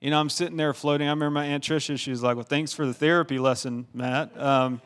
You 0.03 0.09
know, 0.09 0.19
I'm 0.19 0.29
sitting 0.29 0.57
there 0.57 0.73
floating. 0.73 1.07
I 1.07 1.11
remember 1.11 1.31
my 1.31 1.45
Aunt 1.45 1.63
Tricia, 1.63 1.97
she 1.97 2.11
was 2.11 2.21
like, 2.21 2.35
Well, 2.35 2.43
thanks 2.43 2.73
for 2.73 2.85
the 2.85 2.93
therapy 2.93 3.39
lesson, 3.39 3.87
Matt. 3.93 4.37
Um, 4.37 4.81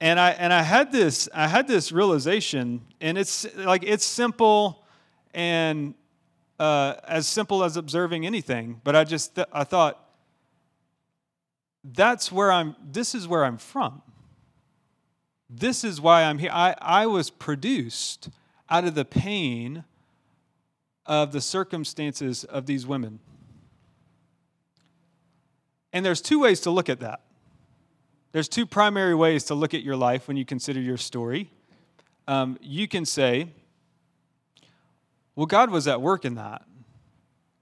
and 0.00 0.20
I 0.20 0.30
and 0.30 0.52
I 0.52 0.62
had 0.62 0.92
this 0.92 1.28
I 1.34 1.48
had 1.48 1.66
this 1.66 1.90
realization, 1.90 2.82
and 3.00 3.18
it's 3.18 3.52
like 3.56 3.82
it's 3.84 4.04
simple 4.04 4.84
and 5.34 5.94
uh, 6.60 6.94
as 7.08 7.26
simple 7.26 7.64
as 7.64 7.76
observing 7.76 8.24
anything. 8.24 8.80
But 8.84 8.94
I 8.94 9.02
just 9.02 9.34
th- 9.34 9.48
I 9.52 9.64
thought 9.64 9.98
that's 11.82 12.30
where 12.30 12.52
I'm. 12.52 12.76
This 12.80 13.16
is 13.16 13.26
where 13.26 13.44
I'm 13.44 13.58
from. 13.58 14.02
This 15.50 15.82
is 15.82 16.00
why 16.00 16.22
I'm 16.22 16.38
here. 16.38 16.52
I, 16.52 16.76
I 16.80 17.06
was 17.06 17.28
produced 17.28 18.28
out 18.70 18.84
of 18.84 18.94
the 18.94 19.04
pain 19.04 19.82
of 21.06 21.32
the 21.32 21.40
circumstances 21.40 22.44
of 22.44 22.66
these 22.66 22.86
women. 22.86 23.18
And 25.92 26.04
there's 26.04 26.20
two 26.20 26.40
ways 26.40 26.60
to 26.60 26.70
look 26.70 26.88
at 26.88 27.00
that. 27.00 27.20
There's 28.32 28.48
two 28.48 28.64
primary 28.64 29.14
ways 29.14 29.44
to 29.44 29.54
look 29.54 29.74
at 29.74 29.82
your 29.82 29.96
life 29.96 30.26
when 30.26 30.36
you 30.36 30.44
consider 30.44 30.80
your 30.80 30.96
story. 30.96 31.50
Um, 32.26 32.58
you 32.62 32.88
can 32.88 33.04
say, 33.04 33.48
well, 35.36 35.46
God 35.46 35.70
was 35.70 35.86
at 35.86 36.00
work 36.00 36.24
in 36.24 36.34
that, 36.36 36.62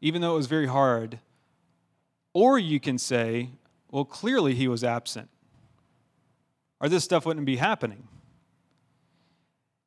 even 0.01 0.23
though 0.23 0.35
it 0.35 0.37
was 0.37 0.47
very 0.47 0.69
hard. 0.69 1.19
Or 2.33 2.59
you 2.59 2.79
can 2.79 2.99
say, 2.99 3.51
well, 3.91 4.05
clearly 4.05 4.55
he 4.55 4.69
was 4.69 4.85
absent, 4.85 5.29
or 6.81 6.89
this 6.89 7.03
stuff 7.03 7.27
wouldn't 7.27 7.47
be 7.47 7.57
happening. 7.57 8.07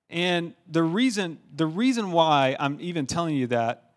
And 0.09 0.53
the 0.69 0.83
reason, 0.83 1.39
the 1.55 1.65
reason 1.65 2.11
why 2.11 2.55
I'm 2.59 2.77
even 2.81 3.07
telling 3.07 3.35
you 3.35 3.47
that 3.47 3.91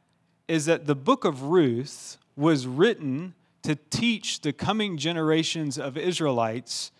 is 0.47 0.67
that 0.67 0.87
the 0.87 0.95
book 0.95 1.25
of 1.25 1.43
Ruth 1.43 2.17
was 2.37 2.67
written 2.67 3.35
to 3.67 3.75
teach 3.75 4.43
the 4.43 4.53
coming 4.53 4.97
generations 4.97 5.77
of 5.77 5.99
Israelites 5.99 6.93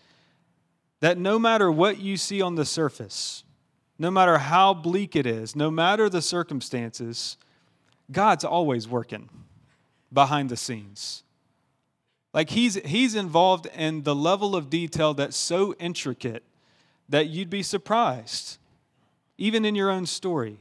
that 0.99 1.17
no 1.17 1.39
matter 1.39 1.71
what 1.71 1.97
you 1.97 2.17
see 2.17 2.41
on 2.41 2.55
the 2.55 2.65
surface, 2.65 3.45
no 3.97 4.11
matter 4.11 4.37
how 4.37 4.73
bleak 4.73 5.15
it 5.15 5.25
is, 5.25 5.55
no 5.55 5.71
matter 5.71 6.09
the 6.09 6.21
circumstances, 6.21 7.37
God's 8.11 8.43
always 8.43 8.85
working 8.85 9.29
behind 10.11 10.49
the 10.49 10.57
scenes. 10.57 11.23
Like 12.33 12.49
he's, 12.49 12.75
he's 12.83 13.15
involved 13.15 13.67
in 13.67 14.03
the 14.03 14.13
level 14.13 14.53
of 14.53 14.69
detail 14.69 15.13
that's 15.13 15.37
so 15.37 15.73
intricate 15.75 16.43
that 17.07 17.27
you'd 17.27 17.49
be 17.49 17.63
surprised, 17.63 18.57
even 19.37 19.63
in 19.63 19.73
your 19.73 19.89
own 19.89 20.05
story, 20.05 20.57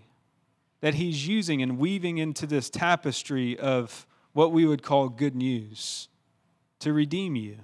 that 0.83 0.95
he's 0.95 1.27
using 1.27 1.63
and 1.63 1.79
weaving 1.79 2.19
into 2.19 2.47
this 2.47 2.71
tapestry 2.71 3.59
of 3.59 4.07
what 4.37 4.53
we 4.53 4.67
would 4.67 4.83
call 4.83 5.09
good 5.09 5.35
news 5.35 6.09
to 6.79 6.93
redeem 6.93 7.35
you. 7.37 7.57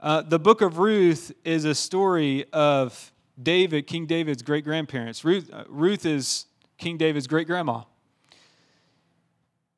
Uh, 0.00 0.22
the 0.22 0.38
book 0.38 0.62
of 0.62 0.78
Ruth 0.78 1.32
is 1.44 1.66
a 1.66 1.74
story 1.74 2.46
of 2.50 3.12
David, 3.40 3.86
King 3.86 4.06
David's 4.06 4.42
great 4.42 4.64
grandparents. 4.64 5.22
Ruth, 5.22 5.50
uh, 5.52 5.64
Ruth 5.68 6.06
is 6.06 6.46
King 6.78 6.96
David's 6.96 7.26
great 7.26 7.46
grandma. 7.46 7.82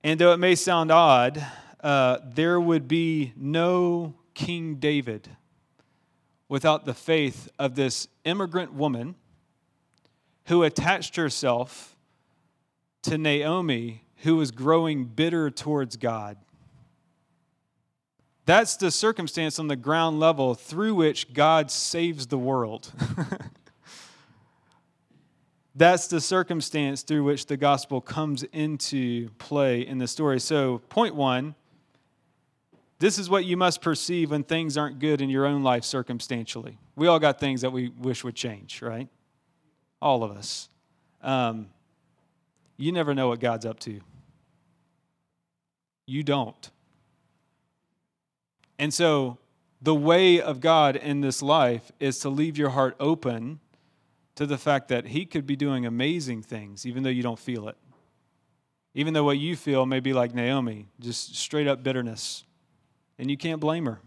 And 0.05 0.21
though 0.21 0.33
it 0.33 0.37
may 0.37 0.55
sound 0.55 0.93
odd, 0.93 1.45
uh, 1.81 2.19
there 2.25 2.61
would 2.61 2.87
be 2.87 3.33
no 3.35 4.15
King 4.35 4.77
David 4.77 5.29
without 6.49 6.85
the 6.85 6.95
faith 6.95 7.49
of 7.59 7.75
this 7.75 8.07
immigrant 8.25 8.73
woman 8.73 9.17
who 10.45 10.63
attached 10.63 11.17
herself 11.17 11.97
to 13.03 13.19
Naomi 13.19 14.05
who 14.19 14.37
was 14.37 14.51
growing 14.51 15.05
bitter 15.05 15.51
towards 15.51 15.97
God. 15.97 16.37
That's 18.45 18.77
the 18.77 18.91
circumstance 18.91 19.59
on 19.59 19.69
the 19.69 19.77
ground 19.77 20.21
level 20.21 20.55
through 20.55 20.95
which 20.95 21.33
God 21.35 21.71
saves 21.71 22.29
the 22.29 22.39
world. 22.39 22.93
That's 25.75 26.07
the 26.07 26.21
circumstance 26.21 27.03
through 27.03 27.25
which 27.25 27.47
the 27.47 27.57
gospel 27.57 28.01
comes 28.01 28.45
into 28.45 29.31
play 29.39 29.87
in 29.87 29.99
the 29.99 30.07
story. 30.07 30.41
So, 30.41 30.79
point 30.89 31.15
one 31.15 31.55
this 32.99 33.19
is 33.19 33.29
what 33.29 33.45
you 33.45 33.57
must 33.57 33.83
perceive 33.83 34.31
when 34.31 34.43
things 34.43 34.79
aren't 34.79 34.99
good 34.99 35.21
in 35.21 35.29
your 35.29 35.45
own 35.45 35.63
life 35.63 35.85
circumstantially. 35.85 36.79
We 36.95 37.09
all 37.09 37.19
got 37.19 37.39
things 37.39 37.61
that 37.61 37.71
we 37.71 37.89
wish 37.89 38.25
would 38.25 38.35
change, 38.35 38.81
right? 38.81 39.09
All 40.01 40.25
of 40.25 40.31
us. 40.31 40.71
Um, 41.21 41.69
you 42.77 42.93
never 42.93 43.15
know 43.15 43.29
what 43.29 43.41
God's 43.41 43.67
up 43.67 43.79
to. 43.81 44.01
You 46.07 46.23
don't. 46.23 46.71
And 48.79 48.93
so, 48.93 49.39
the 49.81 49.95
way 49.95 50.41
of 50.41 50.61
God 50.61 50.97
in 50.97 51.21
this 51.21 51.43
life 51.43 51.93
is 52.01 52.19
to 52.21 52.29
leave 52.29 52.57
your 52.57 52.71
heart 52.71 52.97
open 52.99 53.61
to 54.35 54.47
the 54.47 54.59
fact 54.59 54.89
that 54.89 55.09
He 55.09 55.27
could 55.27 55.47
be 55.47 55.57
doing 55.57 55.87
amazing 55.87 56.43
things, 56.43 56.87
even 56.87 57.03
though 57.03 57.11
you 57.11 57.23
don't 57.23 57.39
feel 57.39 57.69
it. 57.69 57.77
Even 58.95 59.13
though 59.13 59.25
what 59.25 59.39
you 59.39 59.57
feel 59.57 59.85
may 59.85 60.01
be 60.01 60.13
like 60.13 60.35
Naomi, 60.35 60.89
just 61.01 61.37
straight 61.37 61.67
up 61.67 61.83
bitterness. 61.83 62.45
And 63.19 63.31
you 63.31 63.37
can't 63.37 63.61
blame 63.61 63.87
her 63.87 64.01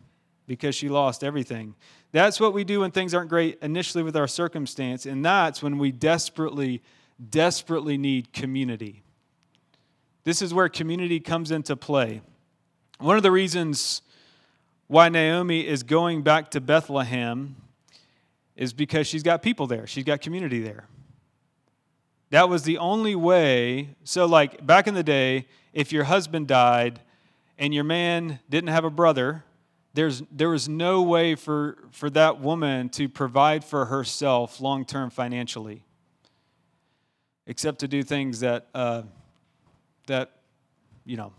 because 0.48 0.76
she 0.76 0.90
lost 0.90 1.24
everything. 1.24 1.76
That's 2.12 2.40
what 2.40 2.54
we 2.54 2.64
do 2.64 2.80
when 2.80 2.92
things 2.92 3.14
aren't 3.14 3.30
great 3.30 3.60
initially 3.62 4.04
with 4.04 4.18
our 4.18 4.28
circumstance, 4.28 5.06
and 5.06 5.24
that's 5.24 5.62
when 5.62 5.78
we 5.78 5.92
desperately 5.92 6.82
desperately 7.30 7.98
need 7.98 8.32
community. 8.34 9.04
This 10.24 10.42
is 10.42 10.54
where 10.54 10.70
community 10.70 11.20
comes 11.20 11.52
into 11.52 11.76
play. 11.76 12.22
One 13.00 13.18
of 13.18 13.24
the 13.24 13.32
reasons 13.32 14.02
why 14.88 15.10
Naomi 15.10 15.66
is 15.68 15.84
going 15.84 16.24
back 16.24 16.52
to 16.52 16.62
Bethlehem 16.62 17.56
is 18.56 18.74
because 18.74 19.08
she's 19.08 19.24
got 19.24 19.42
people 19.42 19.68
there, 19.68 19.88
she's 19.88 20.04
got 20.04 20.22
community 20.22 20.60
there. 20.60 20.88
That 22.32 22.50
was 22.50 22.64
the 22.64 22.78
only 22.78 23.16
way. 23.16 23.96
So, 24.04 24.26
like 24.26 24.66
back 24.66 24.88
in 24.88 24.94
the 24.94 25.04
day, 25.04 25.48
if 25.74 25.92
your 25.92 26.04
husband 26.04 26.48
died 26.48 27.02
and 27.58 27.74
your 27.74 27.84
man 27.84 28.40
didn't 28.50 28.70
have 28.70 28.86
a 28.86 28.90
brother, 28.90 29.44
there's, 29.94 30.22
there 30.32 30.50
was 30.50 30.70
no 30.70 31.02
way 31.02 31.36
for, 31.36 31.78
for 31.92 32.10
that 32.12 32.40
woman 32.40 32.90
to 32.90 33.10
provide 33.10 33.64
for 33.64 33.86
herself 33.86 34.62
long 34.62 34.86
term 34.86 35.10
financially, 35.10 35.84
except 37.50 37.79
to 37.79 37.88
do 37.88 38.03
things 38.03 38.41
that, 38.41 38.68
uh, 38.75 39.01
that 40.06 40.29
you 41.03 41.18
know, 41.18 41.34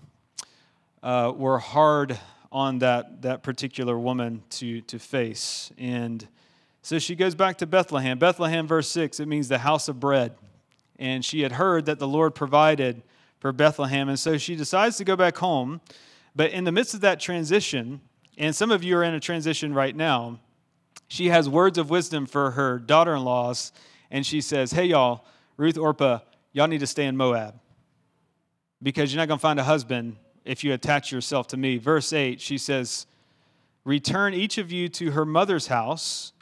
uh, 1.04 1.32
were 1.34 1.60
hard 1.60 2.18
on 2.50 2.80
that, 2.80 3.22
that 3.22 3.44
particular 3.44 3.96
woman 3.96 4.42
to, 4.50 4.80
to 4.82 4.98
face. 4.98 5.70
And 5.78 6.26
so 6.82 6.98
she 6.98 7.14
goes 7.14 7.36
back 7.36 7.58
to 7.58 7.66
Bethlehem. 7.66 8.18
Bethlehem, 8.18 8.66
verse 8.66 8.88
6, 8.88 9.20
it 9.20 9.28
means 9.28 9.46
the 9.46 9.58
house 9.58 9.86
of 9.86 10.00
bread. 10.00 10.34
And 10.98 11.24
she 11.24 11.42
had 11.42 11.52
heard 11.52 11.86
that 11.86 12.00
the 12.00 12.08
Lord 12.08 12.34
provided 12.34 13.02
for 13.38 13.52
Bethlehem. 13.52 14.08
And 14.08 14.18
so 14.18 14.36
she 14.36 14.56
decides 14.56 14.96
to 14.96 15.04
go 15.04 15.14
back 15.14 15.36
home. 15.36 15.80
But 16.34 16.50
in 16.50 16.64
the 16.64 16.72
midst 16.72 16.92
of 16.92 17.02
that 17.02 17.20
transition, 17.20 18.00
and 18.36 18.54
some 18.54 18.72
of 18.72 18.82
you 18.82 18.96
are 18.96 19.04
in 19.04 19.14
a 19.14 19.20
transition 19.20 19.72
right 19.72 19.94
now, 19.94 20.40
she 21.06 21.28
has 21.28 21.48
words 21.48 21.78
of 21.78 21.88
wisdom 21.88 22.26
for 22.26 22.50
her 22.50 22.80
daughter 22.80 23.14
in 23.14 23.22
laws. 23.22 23.70
And 24.10 24.26
she 24.26 24.40
says, 24.40 24.72
Hey, 24.72 24.86
y'all, 24.86 25.24
Ruth 25.60 25.76
Orpah, 25.76 26.20
y'all 26.54 26.68
need 26.68 26.80
to 26.80 26.86
stay 26.86 27.04
in 27.04 27.18
Moab 27.18 27.54
because 28.82 29.12
you're 29.12 29.20
not 29.20 29.28
going 29.28 29.36
to 29.36 29.42
find 29.42 29.60
a 29.60 29.64
husband 29.64 30.16
if 30.46 30.64
you 30.64 30.72
attach 30.72 31.12
yourself 31.12 31.48
to 31.48 31.58
me. 31.58 31.76
Verse 31.76 32.14
8, 32.14 32.40
she 32.40 32.56
says, 32.56 33.04
Return 33.84 34.32
each 34.32 34.56
of 34.56 34.72
you 34.72 34.88
to 34.88 35.10
her 35.10 35.26
mother's 35.26 35.66
house, 35.66 36.32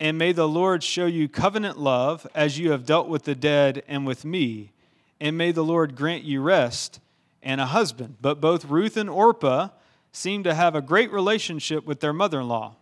and 0.00 0.16
may 0.16 0.32
the 0.32 0.48
Lord 0.48 0.82
show 0.82 1.04
you 1.04 1.28
covenant 1.28 1.78
love 1.78 2.26
as 2.34 2.58
you 2.58 2.70
have 2.70 2.86
dealt 2.86 3.08
with 3.08 3.24
the 3.24 3.34
dead 3.34 3.82
and 3.88 4.06
with 4.06 4.24
me, 4.24 4.72
and 5.20 5.36
may 5.36 5.52
the 5.52 5.62
Lord 5.62 5.94
grant 5.94 6.24
you 6.24 6.40
rest 6.40 6.98
and 7.42 7.60
a 7.60 7.66
husband. 7.66 8.16
But 8.22 8.40
both 8.40 8.64
Ruth 8.64 8.96
and 8.96 9.10
Orpah 9.10 9.68
seem 10.12 10.44
to 10.44 10.54
have 10.54 10.74
a 10.74 10.80
great 10.80 11.12
relationship 11.12 11.84
with 11.84 12.00
their 12.00 12.14
mother 12.14 12.40
in 12.40 12.48
law, 12.48 12.76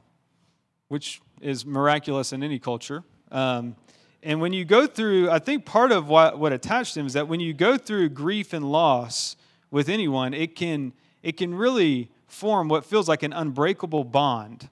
which 0.86 1.20
is 1.40 1.66
miraculous 1.66 2.32
in 2.32 2.44
any 2.44 2.60
culture. 2.60 3.02
Um, 3.32 3.74
and 4.22 4.40
when 4.40 4.52
you 4.52 4.64
go 4.64 4.86
through, 4.86 5.30
I 5.30 5.38
think 5.38 5.64
part 5.64 5.92
of 5.92 6.08
what, 6.08 6.38
what 6.38 6.52
attached 6.52 6.94
them 6.94 7.06
is 7.06 7.14
that 7.14 7.28
when 7.28 7.40
you 7.40 7.54
go 7.54 7.78
through 7.78 8.10
grief 8.10 8.52
and 8.52 8.70
loss 8.70 9.36
with 9.70 9.88
anyone, 9.88 10.34
it 10.34 10.54
can, 10.54 10.92
it 11.22 11.36
can 11.36 11.54
really 11.54 12.10
form 12.26 12.68
what 12.68 12.84
feels 12.84 13.08
like 13.08 13.22
an 13.22 13.32
unbreakable 13.32 14.04
bond. 14.04 14.68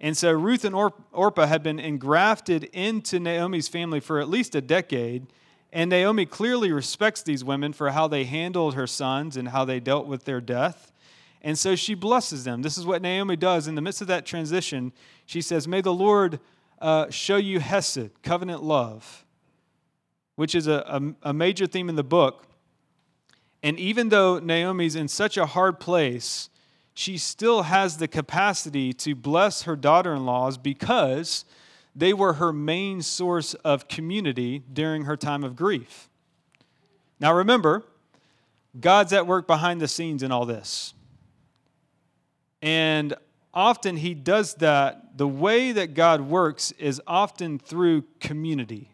And 0.00 0.16
so 0.16 0.32
Ruth 0.32 0.64
and 0.64 0.74
Orpah 0.74 1.46
had 1.46 1.62
been 1.62 1.78
engrafted 1.78 2.64
into 2.72 3.20
Naomi's 3.20 3.68
family 3.68 4.00
for 4.00 4.20
at 4.20 4.28
least 4.28 4.54
a 4.54 4.60
decade. 4.60 5.26
And 5.72 5.90
Naomi 5.90 6.26
clearly 6.26 6.72
respects 6.72 7.22
these 7.22 7.44
women 7.44 7.72
for 7.72 7.90
how 7.90 8.08
they 8.08 8.24
handled 8.24 8.74
her 8.74 8.86
sons 8.86 9.36
and 9.36 9.48
how 9.48 9.64
they 9.64 9.80
dealt 9.80 10.06
with 10.06 10.24
their 10.24 10.40
death. 10.40 10.92
And 11.40 11.58
so 11.58 11.74
she 11.74 11.94
blesses 11.94 12.44
them. 12.44 12.62
This 12.62 12.78
is 12.78 12.86
what 12.86 13.02
Naomi 13.02 13.36
does 13.36 13.66
in 13.66 13.74
the 13.74 13.80
midst 13.80 14.00
of 14.00 14.06
that 14.08 14.26
transition. 14.26 14.92
She 15.26 15.40
says, 15.40 15.66
May 15.66 15.80
the 15.80 15.92
Lord 15.92 16.40
uh, 16.82 17.08
show 17.10 17.36
you 17.36 17.60
Hesed, 17.60 18.10
covenant 18.22 18.62
love, 18.62 19.24
which 20.36 20.54
is 20.54 20.66
a, 20.66 20.84
a, 21.22 21.30
a 21.30 21.32
major 21.32 21.66
theme 21.66 21.88
in 21.88 21.94
the 21.94 22.04
book. 22.04 22.44
And 23.62 23.78
even 23.78 24.08
though 24.08 24.40
Naomi's 24.40 24.96
in 24.96 25.06
such 25.06 25.36
a 25.36 25.46
hard 25.46 25.78
place, 25.78 26.50
she 26.92 27.16
still 27.16 27.62
has 27.62 27.98
the 27.98 28.08
capacity 28.08 28.92
to 28.94 29.14
bless 29.14 29.62
her 29.62 29.76
daughter 29.76 30.12
in 30.12 30.26
laws 30.26 30.58
because 30.58 31.44
they 31.94 32.12
were 32.12 32.34
her 32.34 32.52
main 32.52 33.00
source 33.00 33.54
of 33.54 33.86
community 33.86 34.62
during 34.72 35.04
her 35.04 35.16
time 35.16 35.44
of 35.44 35.54
grief. 35.54 36.10
Now 37.20 37.32
remember, 37.32 37.84
God's 38.78 39.12
at 39.12 39.26
work 39.26 39.46
behind 39.46 39.80
the 39.80 39.88
scenes 39.88 40.22
in 40.22 40.32
all 40.32 40.46
this. 40.46 40.94
And 42.60 43.14
often 43.54 43.96
he 43.96 44.14
does 44.14 44.54
that. 44.56 45.16
The 45.18 45.28
way 45.28 45.72
that 45.72 45.94
God 45.94 46.22
works 46.22 46.72
is 46.72 47.00
often 47.06 47.58
through 47.58 48.04
community, 48.20 48.90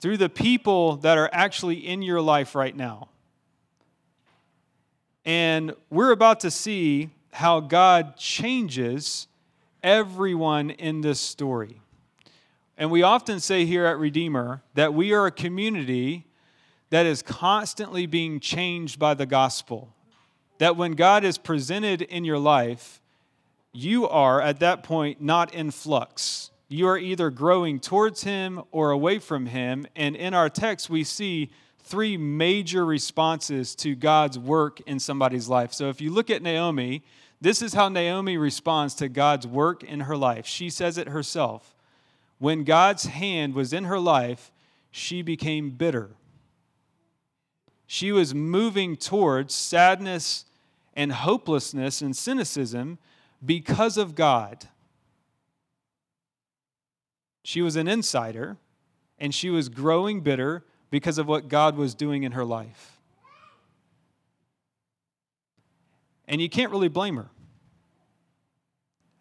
through 0.00 0.16
the 0.16 0.28
people 0.28 0.96
that 0.96 1.18
are 1.18 1.30
actually 1.32 1.86
in 1.86 2.02
your 2.02 2.20
life 2.20 2.54
right 2.54 2.74
now. 2.74 3.08
And 5.24 5.74
we're 5.90 6.12
about 6.12 6.40
to 6.40 6.50
see 6.50 7.10
how 7.32 7.60
God 7.60 8.16
changes 8.16 9.26
everyone 9.82 10.70
in 10.70 11.00
this 11.00 11.20
story. 11.20 11.80
And 12.78 12.90
we 12.90 13.02
often 13.02 13.40
say 13.40 13.64
here 13.64 13.86
at 13.86 13.98
Redeemer 13.98 14.62
that 14.74 14.94
we 14.94 15.12
are 15.12 15.26
a 15.26 15.30
community 15.30 16.26
that 16.90 17.06
is 17.06 17.22
constantly 17.22 18.06
being 18.06 18.38
changed 18.38 18.98
by 18.98 19.14
the 19.14 19.26
gospel. 19.26 19.94
That 20.58 20.76
when 20.76 20.92
God 20.92 21.24
is 21.24 21.38
presented 21.38 22.02
in 22.02 22.24
your 22.24 22.38
life, 22.38 23.00
you 23.76 24.08
are 24.08 24.40
at 24.40 24.60
that 24.60 24.82
point 24.82 25.20
not 25.20 25.52
in 25.54 25.70
flux. 25.70 26.50
You 26.68 26.88
are 26.88 26.98
either 26.98 27.30
growing 27.30 27.78
towards 27.78 28.24
Him 28.24 28.62
or 28.72 28.90
away 28.90 29.18
from 29.18 29.46
Him. 29.46 29.86
And 29.94 30.16
in 30.16 30.34
our 30.34 30.48
text, 30.48 30.88
we 30.88 31.04
see 31.04 31.50
three 31.80 32.16
major 32.16 32.84
responses 32.84 33.74
to 33.76 33.94
God's 33.94 34.38
work 34.38 34.80
in 34.80 34.98
somebody's 34.98 35.48
life. 35.48 35.72
So 35.72 35.88
if 35.90 36.00
you 36.00 36.10
look 36.10 36.30
at 36.30 36.42
Naomi, 36.42 37.04
this 37.40 37.60
is 37.60 37.74
how 37.74 37.88
Naomi 37.88 38.38
responds 38.38 38.94
to 38.94 39.08
God's 39.08 39.46
work 39.46 39.84
in 39.84 40.00
her 40.00 40.16
life. 40.16 40.46
She 40.46 40.70
says 40.70 40.96
it 40.96 41.08
herself. 41.08 41.76
When 42.38 42.64
God's 42.64 43.04
hand 43.04 43.54
was 43.54 43.72
in 43.72 43.84
her 43.84 44.00
life, 44.00 44.50
she 44.90 45.22
became 45.22 45.70
bitter. 45.70 46.10
She 47.86 48.10
was 48.10 48.34
moving 48.34 48.96
towards 48.96 49.54
sadness 49.54 50.46
and 50.94 51.12
hopelessness 51.12 52.00
and 52.00 52.16
cynicism 52.16 52.98
because 53.44 53.96
of 53.96 54.14
God. 54.14 54.66
She 57.42 57.62
was 57.62 57.76
an 57.76 57.86
insider 57.86 58.56
and 59.18 59.34
she 59.34 59.50
was 59.50 59.68
growing 59.68 60.20
bitter 60.20 60.64
because 60.90 61.18
of 61.18 61.26
what 61.26 61.48
God 61.48 61.76
was 61.76 61.94
doing 61.94 62.22
in 62.22 62.32
her 62.32 62.44
life. 62.44 62.98
And 66.28 66.40
you 66.40 66.48
can't 66.48 66.72
really 66.72 66.88
blame 66.88 67.16
her. 67.16 67.28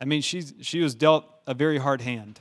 I 0.02 0.06
mean, 0.06 0.22
she's, 0.22 0.54
she 0.62 0.82
was 0.82 0.96
dealt 0.96 1.26
a 1.48 1.54
very 1.54 1.78
hard 1.78 2.02
hand. 2.02 2.40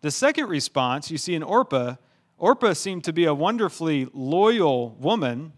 The 0.00 0.10
second 0.10 0.48
response 0.48 1.10
you 1.10 1.18
see 1.18 1.34
in 1.34 1.42
Orpah, 1.42 1.96
Orpah 2.38 2.72
seemed 2.72 3.04
to 3.04 3.12
be 3.12 3.24
a 3.24 3.34
wonderfully 3.34 4.08
loyal 4.12 4.90
woman. 4.90 5.52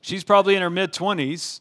She's 0.00 0.24
probably 0.24 0.56
in 0.56 0.62
her 0.62 0.70
mid 0.70 0.92
20s, 0.92 1.60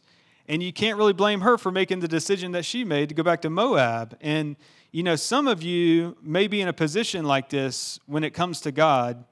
and 0.50 0.64
you 0.64 0.74
can't 0.74 0.98
really 0.98 1.14
blame 1.14 1.42
her 1.42 1.60
for 1.60 1.72
making 1.72 2.00
the 2.00 2.08
decision 2.08 2.54
that 2.54 2.66
she 2.66 2.84
made 2.84 3.08
to 3.10 3.16
go 3.16 3.22
back 3.22 3.42
to 3.44 3.52
Moab. 3.52 4.18
And, 4.20 4.56
you 4.92 5.04
know, 5.04 5.16
some 5.16 5.48
of 5.48 5.62
you 5.62 6.18
may 6.24 6.48
be 6.48 6.60
in 6.60 6.68
a 6.68 6.74
position 6.74 7.24
like 7.24 7.50
this 7.50 8.00
when 8.08 8.24
it 8.24 8.32
comes 8.32 8.60
to 8.62 8.72
God. 8.72 9.24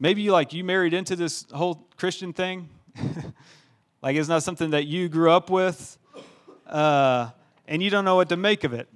Maybe 0.00 0.22
you 0.22 0.32
like 0.32 0.54
you 0.54 0.64
married 0.64 0.94
into 0.94 1.14
this 1.14 1.44
whole 1.52 1.86
Christian 1.98 2.32
thing. 2.32 2.70
like 4.02 4.16
it's 4.16 4.30
not 4.30 4.42
something 4.42 4.70
that 4.70 4.86
you 4.86 5.10
grew 5.10 5.30
up 5.30 5.50
with, 5.50 5.98
uh, 6.66 7.28
and 7.68 7.82
you 7.82 7.90
don't 7.90 8.06
know 8.06 8.16
what 8.16 8.30
to 8.30 8.38
make 8.38 8.64
of 8.64 8.72
it 8.72 8.88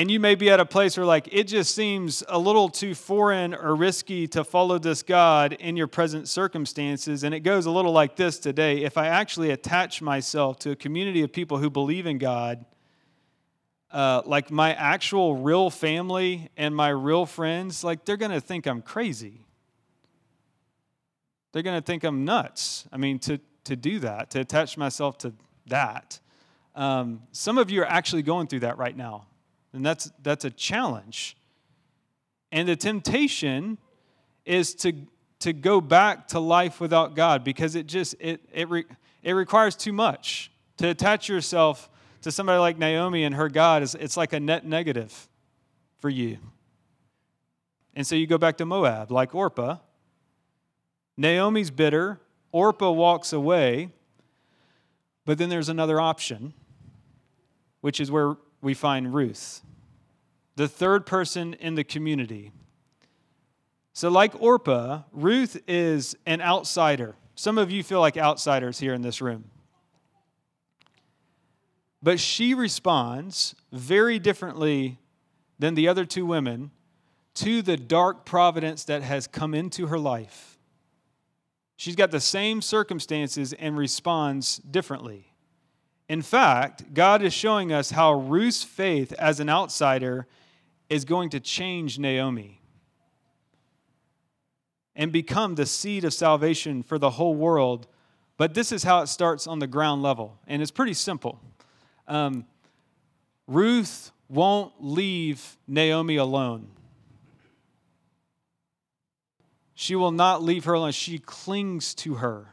and 0.00 0.10
you 0.10 0.18
may 0.18 0.34
be 0.34 0.48
at 0.48 0.58
a 0.58 0.64
place 0.64 0.96
where 0.96 1.04
like 1.04 1.28
it 1.30 1.44
just 1.44 1.74
seems 1.74 2.24
a 2.26 2.38
little 2.38 2.70
too 2.70 2.94
foreign 2.94 3.54
or 3.54 3.76
risky 3.76 4.26
to 4.26 4.42
follow 4.42 4.78
this 4.78 5.02
god 5.02 5.52
in 5.52 5.76
your 5.76 5.88
present 5.88 6.26
circumstances. 6.26 7.22
And 7.22 7.34
it 7.34 7.40
goes 7.40 7.66
a 7.66 7.70
little 7.70 7.92
like 7.92 8.16
this 8.16 8.38
today. 8.38 8.82
If 8.82 8.96
i 8.96 9.08
actually 9.08 9.50
attach 9.50 10.00
myself 10.00 10.58
to 10.60 10.70
a 10.70 10.76
community 10.76 11.20
of 11.20 11.34
people 11.34 11.58
who 11.58 11.68
believe 11.68 12.06
in 12.06 12.16
god 12.16 12.64
uh, 13.90 14.22
like 14.24 14.50
my 14.50 14.72
actual 14.72 15.36
real 15.36 15.68
family 15.68 16.48
and 16.56 16.74
my 16.74 16.88
real 16.88 17.26
friends 17.26 17.84
like 17.84 18.06
they're 18.06 18.16
to 18.16 18.40
think 18.40 18.66
i'm 18.66 18.80
crazy. 18.80 19.42
They're 21.52 21.62
to 21.62 21.82
think 21.82 22.04
i'm 22.04 22.24
nuts. 22.24 22.88
I 22.90 22.96
mean 22.96 23.18
to, 23.18 23.38
to 23.64 23.76
do 23.76 23.98
that 23.98 24.30
to 24.30 24.40
attach 24.40 24.78
myself 24.78 25.18
to 25.18 25.34
that. 25.66 26.20
Um, 26.74 27.24
some 27.32 27.58
of 27.58 27.70
you 27.70 27.82
are 27.82 27.86
actually 27.86 28.22
going 28.22 28.46
through 28.46 28.60
that 28.60 28.78
right 28.78 28.96
now 28.96 29.26
and 29.72 29.84
that's, 29.84 30.10
that's 30.22 30.44
a 30.44 30.50
challenge. 30.50 31.36
And 32.52 32.68
the 32.68 32.76
temptation 32.76 33.78
is 34.44 34.74
to, 34.76 34.92
to 35.40 35.52
go 35.52 35.80
back 35.80 36.28
to 36.28 36.40
life 36.40 36.80
without 36.80 37.14
God 37.14 37.44
because 37.44 37.74
it 37.74 37.86
just, 37.86 38.14
it, 38.18 38.40
it, 38.52 38.68
re, 38.68 38.84
it 39.22 39.32
requires 39.32 39.76
too 39.76 39.92
much. 39.92 40.50
To 40.78 40.88
attach 40.88 41.28
yourself 41.28 41.90
to 42.22 42.32
somebody 42.32 42.58
like 42.58 42.78
Naomi 42.78 43.24
and 43.24 43.34
her 43.34 43.48
God, 43.48 43.82
is, 43.82 43.94
it's 43.94 44.16
like 44.16 44.32
a 44.32 44.40
net 44.40 44.64
negative 44.64 45.28
for 46.00 46.08
you. 46.08 46.38
And 47.94 48.06
so 48.06 48.14
you 48.14 48.26
go 48.26 48.38
back 48.38 48.56
to 48.58 48.66
Moab, 48.66 49.10
like 49.10 49.34
Orpah. 49.34 49.76
Naomi's 51.16 51.70
bitter. 51.70 52.20
Orpah 52.52 52.90
walks 52.90 53.32
away. 53.32 53.90
But 55.26 55.38
then 55.38 55.48
there's 55.48 55.68
another 55.68 56.00
option, 56.00 56.54
which 57.82 58.00
is 58.00 58.10
where 58.10 58.36
we 58.60 58.74
find 58.74 59.14
Ruth, 59.14 59.62
the 60.56 60.68
third 60.68 61.06
person 61.06 61.54
in 61.54 61.74
the 61.74 61.84
community. 61.84 62.52
So, 63.92 64.08
like 64.08 64.40
Orpah, 64.40 65.02
Ruth 65.12 65.60
is 65.66 66.16
an 66.26 66.40
outsider. 66.40 67.16
Some 67.34 67.58
of 67.58 67.70
you 67.70 67.82
feel 67.82 68.00
like 68.00 68.16
outsiders 68.16 68.78
here 68.78 68.94
in 68.94 69.02
this 69.02 69.20
room. 69.20 69.44
But 72.02 72.20
she 72.20 72.54
responds 72.54 73.54
very 73.72 74.18
differently 74.18 74.98
than 75.58 75.74
the 75.74 75.88
other 75.88 76.04
two 76.04 76.24
women 76.24 76.70
to 77.34 77.62
the 77.62 77.76
dark 77.76 78.24
providence 78.24 78.84
that 78.84 79.02
has 79.02 79.26
come 79.26 79.54
into 79.54 79.86
her 79.86 79.98
life. 79.98 80.58
She's 81.76 81.96
got 81.96 82.10
the 82.10 82.20
same 82.20 82.60
circumstances 82.60 83.52
and 83.54 83.76
responds 83.76 84.58
differently. 84.58 85.29
In 86.10 86.22
fact, 86.22 86.92
God 86.92 87.22
is 87.22 87.32
showing 87.32 87.72
us 87.72 87.92
how 87.92 88.12
Ruth's 88.12 88.64
faith 88.64 89.12
as 89.12 89.38
an 89.38 89.48
outsider 89.48 90.26
is 90.88 91.04
going 91.04 91.30
to 91.30 91.38
change 91.38 92.00
Naomi 92.00 92.60
and 94.96 95.12
become 95.12 95.54
the 95.54 95.66
seed 95.66 96.04
of 96.04 96.12
salvation 96.12 96.82
for 96.82 96.98
the 96.98 97.10
whole 97.10 97.36
world. 97.36 97.86
But 98.36 98.54
this 98.54 98.72
is 98.72 98.82
how 98.82 99.02
it 99.02 99.06
starts 99.06 99.46
on 99.46 99.60
the 99.60 99.68
ground 99.68 100.02
level, 100.02 100.36
and 100.48 100.60
it's 100.60 100.72
pretty 100.72 100.94
simple. 100.94 101.38
Um, 102.08 102.44
Ruth 103.46 104.10
won't 104.28 104.72
leave 104.80 105.58
Naomi 105.68 106.16
alone. 106.16 106.66
She 109.76 109.94
will 109.94 110.10
not 110.10 110.42
leave 110.42 110.64
her 110.64 110.72
alone. 110.72 110.90
She 110.90 111.20
clings 111.20 111.94
to 111.94 112.14
her. 112.14 112.48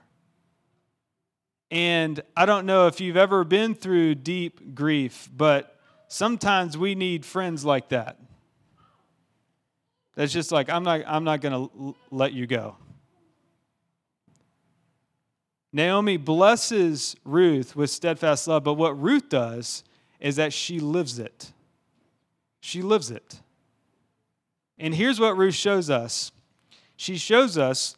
And 1.69 2.21
I 2.35 2.45
don't 2.45 2.65
know 2.65 2.87
if 2.87 3.01
you've 3.01 3.17
ever 3.17 3.43
been 3.43 3.75
through 3.75 4.15
deep 4.15 4.73
grief, 4.73 5.29
but 5.35 5.77
sometimes 6.07 6.77
we 6.77 6.95
need 6.95 7.25
friends 7.25 7.65
like 7.65 7.89
that. 7.89 8.17
That's 10.15 10.31
just 10.31 10.51
like, 10.51 10.69
I'm 10.69 10.83
not, 10.83 11.01
I'm 11.05 11.23
not 11.23 11.41
going 11.41 11.69
to 11.69 11.95
let 12.09 12.33
you 12.33 12.47
go. 12.47 12.75
Naomi 15.73 16.17
blesses 16.17 17.15
Ruth 17.23 17.75
with 17.75 17.89
steadfast 17.89 18.47
love, 18.47 18.63
but 18.63 18.75
what 18.75 18.99
Ruth 18.99 19.29
does 19.29 19.83
is 20.19 20.37
that 20.37 20.53
she 20.53 20.79
lives 20.79 21.19
it. 21.19 21.51
She 22.61 22.81
lives 22.81 23.11
it. 23.11 23.41
And 24.79 24.95
here's 24.95 25.19
what 25.19 25.37
Ruth 25.37 25.55
shows 25.55 25.89
us 25.89 26.31
she 26.95 27.17
shows 27.17 27.57
us 27.57 27.95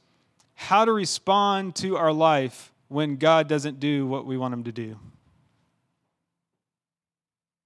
how 0.56 0.84
to 0.84 0.92
respond 0.92 1.74
to 1.78 1.96
our 1.96 2.12
life 2.12 2.69
when 2.90 3.16
God 3.16 3.48
doesn't 3.48 3.80
do 3.80 4.06
what 4.06 4.26
we 4.26 4.38
want 4.38 4.54
him 4.54 4.64
to 4.66 4.72
do. 4.72 5.00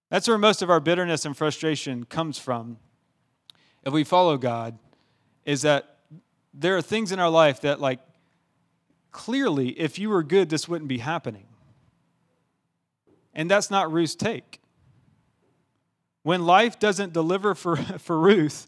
That's 0.10 0.28
where 0.28 0.38
most 0.38 0.62
of 0.62 0.70
our 0.70 0.80
bitterness 0.80 1.26
and 1.26 1.36
frustration 1.36 2.04
comes 2.04 2.38
from. 2.38 2.78
If 3.84 3.92
we 3.92 4.04
follow 4.04 4.38
God, 4.38 4.78
is 5.44 5.64
that 5.64 5.98
there 6.54 6.78
are 6.78 6.82
things 6.82 7.12
in 7.12 7.20
our 7.20 7.30
life 7.30 7.62
that, 7.62 7.82
like, 7.82 8.00
clearly, 9.12 9.70
if 9.70 9.98
you 9.98 10.10
were 10.10 10.22
good, 10.22 10.50
this 10.50 10.68
wouldn't 10.68 10.88
be 10.88 11.00
happening. 11.00 11.48
And 13.34 13.50
that's 13.50 13.72
not 13.72 13.92
Ruth's 13.92 14.16
take. 14.16 14.62
When 16.22 16.46
life 16.46 16.80
doesn't 16.80 17.12
deliver 17.12 17.56
for, 17.56 17.76
for 17.98 18.20
Ruth, 18.20 18.68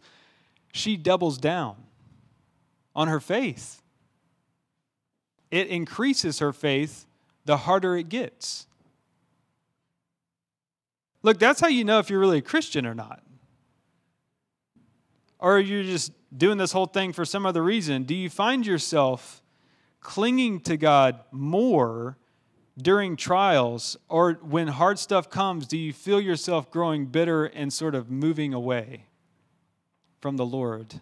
she 0.74 0.98
doubles 0.98 1.38
down 1.38 1.76
on 2.96 3.08
her 3.08 3.20
faith 3.20 3.82
it 5.52 5.68
increases 5.68 6.40
her 6.40 6.54
faith 6.54 7.06
the 7.46 7.58
harder 7.58 7.96
it 7.96 8.10
gets. 8.10 8.68
Look, 11.24 11.40
that's 11.40 11.60
how 11.60 11.68
you 11.68 11.84
know 11.84 12.00
if 12.00 12.10
you're 12.10 12.20
really 12.20 12.40
a 12.40 12.44
Christian 12.44 12.86
or 12.86 12.94
not. 12.94 13.24
Or 15.40 15.60
you're 15.60 15.84
just 15.84 16.12
doing 16.36 16.58
this 16.58 16.72
whole 16.72 16.86
thing 16.86 17.14
for 17.14 17.26
some 17.26 17.46
other 17.46 17.64
reason. 17.64 18.04
Do 18.04 18.16
you 18.16 18.30
find 18.30 18.66
yourself 18.66 19.42
clinging 20.02 20.60
to 20.62 20.78
God 20.78 21.20
more 21.32 22.18
during 22.78 23.16
trials? 23.16 23.98
Or 24.10 24.34
when 24.34 24.68
hard 24.68 25.00
stuff 25.00 25.30
comes, 25.30 25.68
do 25.68 25.78
you 25.78 25.94
feel 25.94 26.20
yourself 26.20 26.70
growing 26.72 27.08
bitter 27.08 27.46
and 27.46 27.72
sort 27.72 27.96
of 27.96 28.10
moving 28.10 28.54
away 28.54 29.06
from 30.20 30.38
the 30.38 30.46
Lord? 30.46 31.02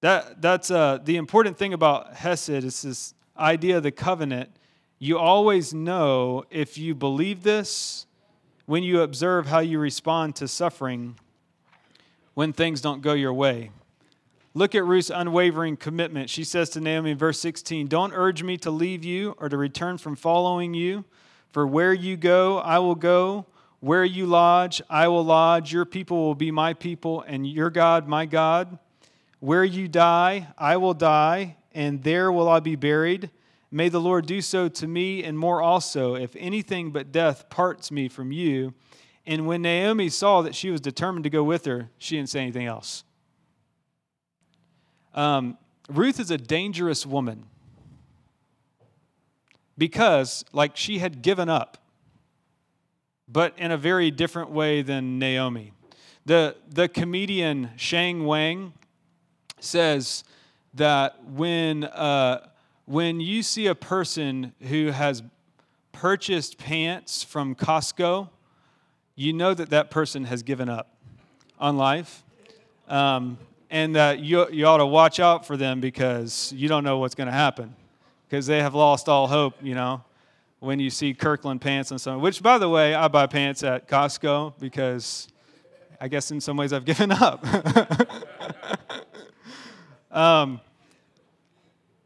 That, 0.00 0.40
that's 0.40 0.70
uh, 0.70 0.98
the 1.02 1.16
important 1.16 1.58
thing 1.58 1.72
about 1.72 2.14
Hesed 2.14 2.50
is 2.50 2.82
this 2.82 3.14
idea 3.36 3.78
of 3.78 3.82
the 3.82 3.90
covenant. 3.90 4.50
You 4.98 5.18
always 5.18 5.74
know 5.74 6.44
if 6.50 6.78
you 6.78 6.94
believe 6.94 7.42
this 7.42 8.06
when 8.66 8.82
you 8.82 9.00
observe 9.00 9.46
how 9.46 9.58
you 9.60 9.78
respond 9.78 10.36
to 10.36 10.46
suffering 10.46 11.16
when 12.34 12.52
things 12.52 12.80
don't 12.80 13.02
go 13.02 13.14
your 13.14 13.32
way. 13.32 13.70
Look 14.54 14.74
at 14.74 14.84
Ruth's 14.84 15.10
unwavering 15.10 15.76
commitment. 15.76 16.30
She 16.30 16.44
says 16.44 16.70
to 16.70 16.80
Naomi 16.80 17.12
in 17.12 17.18
verse 17.18 17.40
16, 17.40 17.86
Don't 17.88 18.12
urge 18.12 18.42
me 18.42 18.56
to 18.58 18.70
leave 18.70 19.04
you 19.04 19.34
or 19.38 19.48
to 19.48 19.56
return 19.56 19.98
from 19.98 20.16
following 20.16 20.74
you, 20.74 21.04
for 21.50 21.66
where 21.66 21.92
you 21.92 22.16
go, 22.16 22.58
I 22.58 22.78
will 22.78 22.94
go. 22.94 23.46
Where 23.80 24.04
you 24.04 24.26
lodge, 24.26 24.82
I 24.90 25.06
will 25.06 25.24
lodge. 25.24 25.72
Your 25.72 25.84
people 25.84 26.18
will 26.18 26.34
be 26.34 26.50
my 26.50 26.74
people, 26.74 27.22
and 27.22 27.46
your 27.46 27.70
God, 27.70 28.08
my 28.08 28.26
God. 28.26 28.78
Where 29.40 29.64
you 29.64 29.88
die, 29.88 30.48
I 30.58 30.76
will 30.76 30.94
die, 30.94 31.56
and 31.72 32.02
there 32.02 32.32
will 32.32 32.48
I 32.48 32.60
be 32.60 32.76
buried. 32.76 33.30
May 33.70 33.88
the 33.88 34.00
Lord 34.00 34.26
do 34.26 34.40
so 34.40 34.68
to 34.68 34.86
me 34.88 35.22
and 35.22 35.38
more 35.38 35.62
also, 35.62 36.14
if 36.14 36.34
anything 36.36 36.90
but 36.90 37.12
death 37.12 37.48
parts 37.48 37.90
me 37.90 38.08
from 38.08 38.32
you. 38.32 38.74
And 39.26 39.46
when 39.46 39.62
Naomi 39.62 40.08
saw 40.08 40.40
that 40.42 40.54
she 40.54 40.70
was 40.70 40.80
determined 40.80 41.24
to 41.24 41.30
go 41.30 41.44
with 41.44 41.66
her, 41.66 41.90
she 41.98 42.16
didn't 42.16 42.30
say 42.30 42.40
anything 42.40 42.66
else. 42.66 43.04
Um, 45.14 45.58
Ruth 45.88 46.18
is 46.18 46.30
a 46.30 46.38
dangerous 46.38 47.04
woman 47.04 47.44
because, 49.76 50.44
like, 50.52 50.76
she 50.76 50.98
had 50.98 51.22
given 51.22 51.48
up, 51.48 51.78
but 53.28 53.52
in 53.58 53.70
a 53.70 53.76
very 53.76 54.10
different 54.10 54.50
way 54.50 54.82
than 54.82 55.18
Naomi. 55.18 55.72
The, 56.24 56.56
the 56.68 56.88
comedian 56.88 57.70
Sheng 57.76 58.24
Wang 58.24 58.72
says 59.60 60.24
that 60.74 61.24
when, 61.24 61.84
uh, 61.84 62.46
when 62.86 63.20
you 63.20 63.42
see 63.42 63.66
a 63.66 63.74
person 63.74 64.52
who 64.62 64.88
has 64.88 65.22
purchased 65.92 66.58
pants 66.58 67.22
from 67.22 67.54
Costco, 67.54 68.28
you 69.14 69.32
know 69.32 69.54
that 69.54 69.70
that 69.70 69.90
person 69.90 70.24
has 70.24 70.42
given 70.42 70.68
up 70.68 70.96
on 71.58 71.76
life. 71.76 72.22
Um, 72.88 73.38
and 73.70 73.96
that 73.96 74.20
you, 74.20 74.48
you 74.50 74.66
ought 74.66 74.78
to 74.78 74.86
watch 74.86 75.20
out 75.20 75.46
for 75.46 75.56
them 75.56 75.80
because 75.80 76.52
you 76.56 76.68
don't 76.68 76.84
know 76.84 76.98
what's 76.98 77.14
going 77.14 77.26
to 77.26 77.32
happen 77.32 77.74
because 78.28 78.46
they 78.46 78.62
have 78.62 78.74
lost 78.74 79.08
all 79.08 79.26
hope, 79.26 79.54
you 79.62 79.74
know, 79.74 80.02
when 80.60 80.78
you 80.78 80.90
see 80.90 81.14
Kirkland 81.14 81.60
pants 81.60 81.90
and 81.90 82.00
so 82.00 82.12
on. 82.12 82.20
Which, 82.20 82.42
by 82.42 82.58
the 82.58 82.68
way, 82.68 82.94
I 82.94 83.08
buy 83.08 83.26
pants 83.26 83.62
at 83.62 83.88
Costco 83.88 84.54
because 84.58 85.28
I 86.00 86.08
guess 86.08 86.30
in 86.30 86.40
some 86.40 86.56
ways 86.56 86.72
I've 86.72 86.84
given 86.84 87.10
up. 87.12 87.44
Um, 90.10 90.60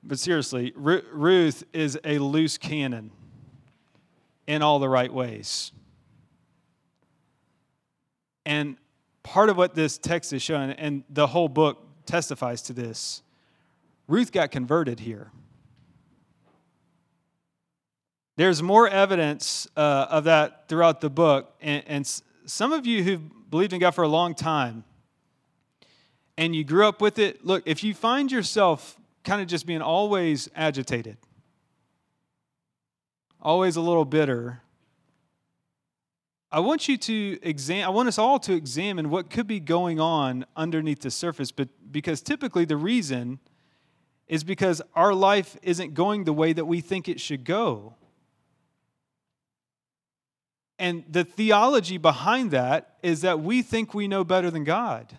but 0.02 0.18
seriously, 0.18 0.72
Ruth 0.74 1.64
is 1.72 1.98
a 2.04 2.18
loose 2.18 2.58
cannon 2.58 3.12
in 4.46 4.62
all 4.62 4.78
the 4.78 4.88
right 4.88 5.12
ways. 5.12 5.72
And 8.44 8.76
part 9.22 9.48
of 9.48 9.56
what 9.56 9.74
this 9.74 9.98
text 9.98 10.32
is 10.32 10.42
showing, 10.42 10.72
and 10.72 11.04
the 11.08 11.28
whole 11.28 11.48
book 11.48 11.86
testifies 12.06 12.62
to 12.62 12.72
this, 12.72 13.22
Ruth 14.08 14.32
got 14.32 14.50
converted 14.50 15.00
here. 15.00 15.30
There's 18.36 18.62
more 18.62 18.88
evidence 18.88 19.68
uh, 19.76 20.06
of 20.10 20.24
that 20.24 20.68
throughout 20.68 21.00
the 21.00 21.10
book. 21.10 21.54
And, 21.60 21.84
and 21.86 22.22
some 22.46 22.72
of 22.72 22.86
you 22.86 23.04
who've 23.04 23.50
believed 23.50 23.72
in 23.72 23.78
God 23.78 23.92
for 23.92 24.02
a 24.02 24.08
long 24.08 24.34
time, 24.34 24.84
and 26.42 26.56
you 26.56 26.64
grew 26.64 26.88
up 26.88 27.00
with 27.00 27.20
it, 27.20 27.46
look, 27.46 27.62
if 27.66 27.84
you 27.84 27.94
find 27.94 28.32
yourself 28.32 28.98
kind 29.22 29.40
of 29.40 29.46
just 29.46 29.64
being 29.64 29.80
always 29.80 30.48
agitated, 30.56 31.16
always 33.40 33.76
a 33.76 33.80
little 33.80 34.04
bitter, 34.04 34.60
I 36.50 36.58
want 36.58 36.88
you 36.88 36.96
to 36.96 37.38
examine, 37.42 37.84
I 37.84 37.90
want 37.90 38.08
us 38.08 38.18
all 38.18 38.40
to 38.40 38.54
examine 38.54 39.08
what 39.08 39.30
could 39.30 39.46
be 39.46 39.60
going 39.60 40.00
on 40.00 40.44
underneath 40.56 41.02
the 41.02 41.12
surface, 41.12 41.52
but 41.52 41.68
because 41.92 42.20
typically 42.20 42.64
the 42.64 42.76
reason 42.76 43.38
is 44.26 44.42
because 44.42 44.82
our 44.96 45.14
life 45.14 45.56
isn't 45.62 45.94
going 45.94 46.24
the 46.24 46.32
way 46.32 46.52
that 46.52 46.64
we 46.64 46.80
think 46.80 47.08
it 47.08 47.20
should 47.20 47.44
go. 47.44 47.94
And 50.76 51.04
the 51.08 51.22
theology 51.22 51.98
behind 51.98 52.50
that 52.50 52.96
is 53.00 53.20
that 53.20 53.38
we 53.38 53.62
think 53.62 53.94
we 53.94 54.08
know 54.08 54.24
better 54.24 54.50
than 54.50 54.64
God 54.64 55.18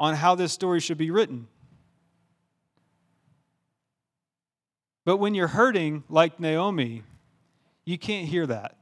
on 0.00 0.14
how 0.14 0.34
this 0.34 0.50
story 0.50 0.80
should 0.80 0.96
be 0.96 1.10
written. 1.10 1.46
But 5.04 5.18
when 5.18 5.34
you're 5.34 5.48
hurting 5.48 6.04
like 6.08 6.40
Naomi, 6.40 7.02
you 7.84 7.98
can't 7.98 8.26
hear 8.26 8.46
that. 8.46 8.76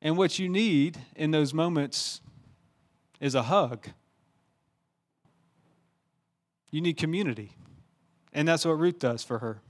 And 0.00 0.16
what 0.16 0.38
you 0.38 0.48
need 0.48 0.98
in 1.14 1.30
those 1.30 1.52
moments 1.52 2.22
is 3.20 3.34
a 3.34 3.42
hug 3.42 3.86
You 6.70 6.80
need 6.80 6.96
community. 6.96 7.52
And 8.32 8.48
that's 8.48 8.64
what 8.64 8.78
Ruth 8.78 8.98
does 8.98 9.22
for 9.22 9.40
her. 9.40 9.60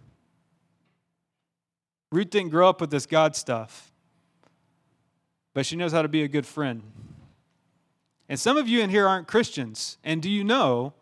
Ruth 2.13 2.31
didn't 2.31 2.51
grow 2.51 2.69
up 2.69 2.81
with 2.81 2.91
this 2.91 3.07
God 3.07 3.35
stuff, 3.35 3.91
but 5.53 5.67
she 5.67 5.75
knows 5.75 5.91
how 5.91 6.03
to 6.03 6.09
be 6.09 6.23
a 6.23 6.29
good 6.29 6.47
friend. 6.47 6.83
And 8.33 8.41
some 8.41 8.57
of 8.57 8.67
you 8.67 8.81
in 8.81 8.89
here 8.89 9.07
aren't 9.07 9.29
Christians. 9.29 9.99
And 10.03 10.23
do 10.23 10.31
you 10.31 10.43
know 10.43 10.95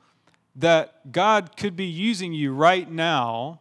that 0.56 1.12
God 1.12 1.56
could 1.56 1.76
be 1.76 1.84
using 1.84 2.32
you 2.32 2.52
right 2.52 2.90
now 2.90 3.60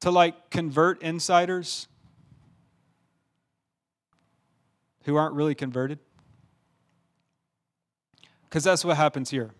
to 0.00 0.10
like 0.10 0.50
convert 0.50 1.00
insiders 1.00 1.86
who 5.04 5.14
aren't 5.14 5.36
really 5.36 5.54
converted? 5.54 6.00
Because 8.48 8.64
that's 8.64 8.84
what 8.84 8.96
happens 8.96 9.30
here. 9.30 9.52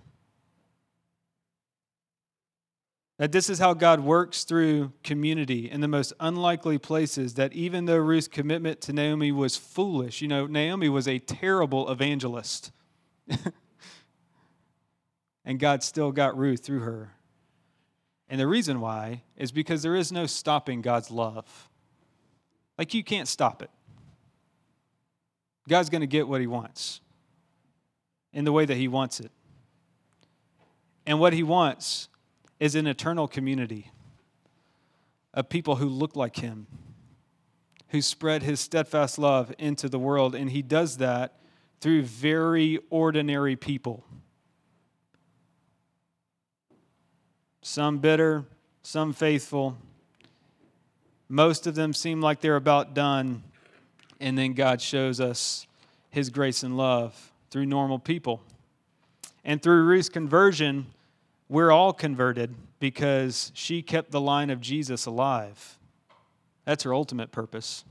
That 3.19 3.31
this 3.31 3.49
is 3.49 3.61
how 3.61 3.75
God 3.75 4.01
works 4.01 4.43
through 4.43 4.93
community 5.05 5.71
in 5.71 5.83
the 5.83 5.87
most 5.87 6.13
unlikely 6.19 6.79
places. 6.79 7.35
That 7.35 7.53
even 7.53 7.85
though 7.85 7.99
Ruth's 7.99 8.27
commitment 8.27 8.81
to 8.81 8.93
Naomi 8.93 9.31
was 9.31 9.57
foolish, 9.57 10.21
you 10.21 10.27
know, 10.27 10.49
Naomi 10.49 10.89
was 10.89 11.07
a 11.07 11.21
terrible 11.21 11.89
evangelist. 11.93 12.73
and 15.45 15.59
God 15.59 15.83
still 15.83 16.13
got 16.13 16.37
Ruth 16.37 16.65
through 16.65 16.81
her. 16.81 17.13
And 18.29 18.41
the 18.41 18.47
reason 18.47 18.81
why 18.81 19.23
is 19.37 19.53
because 19.53 19.83
there 19.83 19.97
is 19.97 20.13
no 20.13 20.27
stopping 20.27 20.83
God's 20.83 21.11
love. 21.11 21.69
Like 22.77 22.95
you 22.95 23.03
can't 23.03 23.27
stop 23.27 23.63
it. 23.63 23.71
God's 25.69 25.91
going 25.91 26.01
to 26.01 26.07
get 26.07 26.29
what 26.29 26.41
he 26.41 26.47
wants 26.47 27.01
in 28.33 28.45
the 28.45 28.53
way 28.53 28.65
that 28.65 28.77
he 28.77 28.89
wants 28.89 29.21
it. 29.21 29.31
And 31.07 31.19
what 31.21 31.33
he 31.33 31.43
wants 31.43 32.09
is 32.61 32.75
an 32.75 32.87
eternal 32.87 33.29
community 33.29 33.91
of 35.33 35.49
people 35.49 35.77
who 35.77 35.89
look 35.89 36.17
like 36.17 36.37
him, 36.37 36.67
who 37.89 38.03
spread 38.03 38.43
his 38.43 38.61
steadfast 38.61 39.19
love 39.19 39.55
into 39.59 39.89
the 39.89 39.99
world. 39.99 40.35
And 40.35 40.51
he 40.51 40.63
does 40.63 40.99
that 40.99 41.38
through 41.81 42.03
very 42.03 42.79
ordinary 42.91 43.57
people. 43.57 44.05
Some 47.63 47.99
bitter, 47.99 48.45
some 48.83 49.13
faithful. 49.13 49.77
Most 51.29 51.67
of 51.67 51.75
them 51.75 51.93
seem 51.93 52.21
like 52.21 52.41
they're 52.41 52.57
about 52.57 52.95
done. 52.95 53.43
And 54.21 54.37
then 54.37 54.55
God 54.55 54.81
shows 54.81 55.21
us 55.21 55.67
his 56.11 56.31
grace 56.31 56.63
and 56.63 56.77
love 56.77 57.33
through 57.51 57.67
normal 57.67 57.99
people. 57.99 58.43
And 59.45 59.63
through 59.63 59.85
Ruth's 59.85 60.09
conversion, 60.09 60.87
we're 61.49 61.71
all 61.71 61.93
converted 61.93 62.55
because 62.81 63.53
she 63.55 63.83
kept 63.83 64.11
the 64.11 64.21
line 64.21 64.51
of 64.51 64.61
Jesus 64.61 65.07
alive. 65.07 65.79
That's 66.65 66.85
her 66.85 66.93
ultimate 66.93 67.33
purpose. 67.33 67.85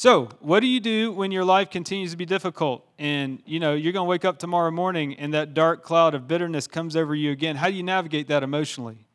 So, 0.00 0.30
what 0.40 0.60
do 0.60 0.66
you 0.66 0.80
do 0.80 1.12
when 1.12 1.30
your 1.30 1.44
life 1.44 1.68
continues 1.68 2.12
to 2.12 2.16
be 2.16 2.24
difficult 2.24 2.88
and 2.98 3.42
you 3.44 3.60
know 3.60 3.74
you're 3.74 3.92
going 3.92 4.06
to 4.06 4.08
wake 4.08 4.24
up 4.24 4.38
tomorrow 4.38 4.70
morning 4.70 5.14
and 5.16 5.34
that 5.34 5.52
dark 5.52 5.82
cloud 5.82 6.14
of 6.14 6.26
bitterness 6.26 6.66
comes 6.66 6.96
over 6.96 7.14
you 7.14 7.32
again? 7.32 7.56
How 7.56 7.68
do 7.68 7.74
you 7.74 7.82
navigate 7.82 8.26
that 8.28 8.42
emotionally? 8.42 9.06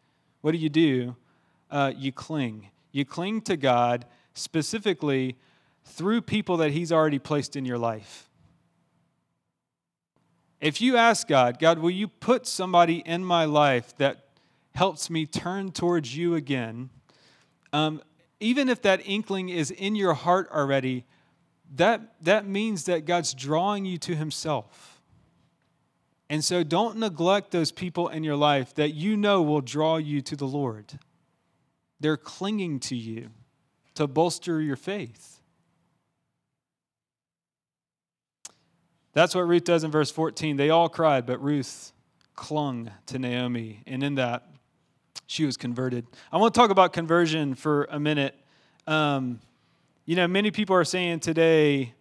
What 0.41 0.51
do 0.51 0.59
you 0.59 0.69
do? 0.69 1.15
Uh, 1.71 1.91
you 1.97 2.11
cling. 2.11 2.69
You 2.91 3.03
cling 3.03 3.41
to 3.45 3.57
God 3.57 4.05
specifically 4.35 5.37
through 5.85 6.21
people 6.21 6.57
that 6.57 6.69
He's 6.69 6.91
already 6.91 7.17
placed 7.17 7.55
in 7.55 7.65
your 7.65 7.79
life. 7.79 8.29
If 10.61 10.81
you 10.81 10.97
ask 10.97 11.27
God, 11.27 11.57
God, 11.57 11.79
will 11.79 11.89
you 11.89 12.07
put 12.07 12.45
somebody 12.45 12.97
in 13.07 13.25
my 13.25 13.45
life 13.45 13.97
that 13.97 14.25
helps 14.75 15.09
me 15.09 15.25
turn 15.25 15.71
towards 15.71 16.15
you 16.15 16.35
again? 16.35 16.91
Um, 17.73 18.03
even 18.45 18.69
if 18.69 18.83
that 18.83 19.01
inkling 19.05 19.49
is 19.49 19.71
in 19.71 19.95
your 19.95 20.13
heart 20.13 20.47
already, 20.51 21.03
that, 21.73 22.13
that 22.21 22.45
means 22.45 22.83
that 22.83 23.05
God's 23.05 23.33
drawing 23.33 23.85
you 23.85 23.97
to 23.97 24.15
Himself. 24.15 25.01
And 26.29 26.43
so 26.43 26.63
don't 26.63 26.97
neglect 26.97 27.49
those 27.49 27.71
people 27.71 28.07
in 28.07 28.23
your 28.23 28.35
life 28.35 28.75
that 28.75 28.93
you 28.93 29.17
know 29.17 29.41
will 29.41 29.61
draw 29.61 29.97
you 29.97 30.21
to 30.21 30.35
the 30.35 30.45
Lord. 30.45 30.99
They're 31.99 32.17
clinging 32.17 32.79
to 32.81 32.95
you 32.95 33.29
to 33.95 34.05
bolster 34.05 34.61
your 34.61 34.75
faith. 34.75 35.39
That's 39.13 39.33
what 39.33 39.47
Ruth 39.47 39.63
does 39.63 39.83
in 39.83 39.89
verse 39.89 40.11
14. 40.11 40.57
They 40.57 40.69
all 40.69 40.89
cried, 40.89 41.25
but 41.25 41.41
Ruth 41.41 41.93
clung 42.35 42.91
to 43.07 43.17
Naomi. 43.17 43.81
And 43.87 44.03
in 44.03 44.15
that, 44.15 44.45
she 45.27 45.45
was 45.45 45.57
converted. 45.57 46.05
I 46.31 46.37
want 46.37 46.53
to 46.53 46.59
talk 46.59 46.69
about 46.69 46.93
conversion 46.93 47.55
for 47.55 47.85
a 47.85 47.99
minute. 47.99 48.35
Um, 48.87 49.39
you 50.05 50.15
know, 50.15 50.27
many 50.27 50.51
people 50.51 50.75
are 50.75 50.83
saying 50.83 51.21
today, 51.21 51.93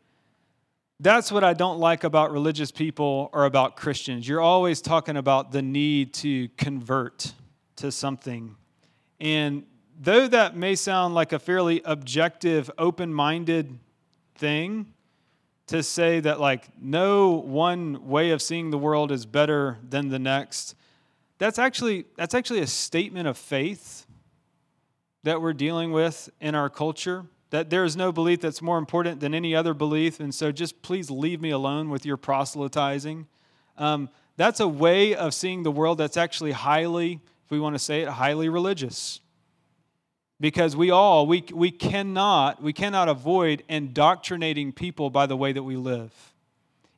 that's 1.01 1.33
what 1.33 1.43
I 1.43 1.55
don't 1.55 1.79
like 1.79 2.05
about 2.05 2.31
religious 2.31 2.71
people 2.71 3.31
or 3.33 3.47
about 3.47 3.77
Christians. 3.77 4.29
You're 4.29 4.41
always 4.41 4.81
talking 4.81 5.17
about 5.17 5.53
the 5.53 5.63
need 5.63 6.15
to 6.15 6.49
convert 6.57 7.33
to 7.77 7.91
something. 7.91 8.57
And 9.21 9.65
though 9.99 10.29
that 10.29 10.57
may 10.57 10.75
sound 10.75 11.15
like 11.15 11.33
a 11.33 11.39
fairly 11.39 11.83
objective, 11.85 12.71
open 12.79 13.13
minded 13.13 13.79
thing, 14.37 14.93
to 15.67 15.83
say 15.83 16.21
that 16.21 16.41
like 16.41 16.69
no 16.81 17.33
one 17.33 18.07
way 18.07 18.31
of 18.31 18.43
seeing 18.43 18.71
the 18.71 18.79
world 18.79 19.11
is 19.11 19.25
better 19.25 19.79
than 19.89 20.09
the 20.09 20.19
next 20.19 20.75
that's 21.39 21.59
actually 21.59 22.05
that's 22.17 22.35
actually 22.35 22.61
a 22.61 22.67
statement 22.67 23.29
of 23.29 23.37
faith 23.37 24.07
that 25.25 25.41
we're 25.41 25.53
dealing 25.53 25.93
with 25.93 26.31
in 26.41 26.55
our 26.55 26.69
culture 26.69 27.27
that 27.55 27.71
there 27.71 27.85
is 27.85 27.97
no 27.97 28.11
belief 28.11 28.41
that's 28.41 28.61
more 28.61 28.79
important 28.79 29.21
than 29.21 29.33
any 29.33 29.55
other 29.55 29.75
belief 29.75 30.19
and 30.19 30.35
so 30.35 30.51
just 30.51 30.83
please 30.83 31.09
leave 31.09 31.41
me 31.41 31.51
alone 31.51 31.89
with 31.89 32.05
your 32.05 32.17
proselytizing. 32.17 33.29
Um, 33.79 34.09
that's 34.37 34.59
a 34.59 34.67
way 34.67 35.15
of 35.15 35.33
seeing 35.35 35.63
the 35.63 35.71
world 35.71 35.99
that's 35.99 36.17
actually 36.17 36.51
highly 36.51 37.21
if 37.45 37.51
we 37.53 37.61
want 37.61 37.77
to 37.77 37.79
say 37.79 38.03
it 38.03 38.09
highly 38.09 38.49
religious. 38.49 39.21
Because 40.41 40.75
we 40.75 40.91
all 40.91 41.29
we, 41.29 41.45
we 41.53 41.71
cannot 41.71 42.61
we 42.61 42.73
cannot 42.73 43.09
avoid 43.09 43.63
indoctrinating 43.69 44.73
people 44.73 45.09
by 45.09 45.27
the 45.27 45.37
way 45.37 45.53
that 45.53 45.63
we 45.63 45.77
live. 45.77 46.33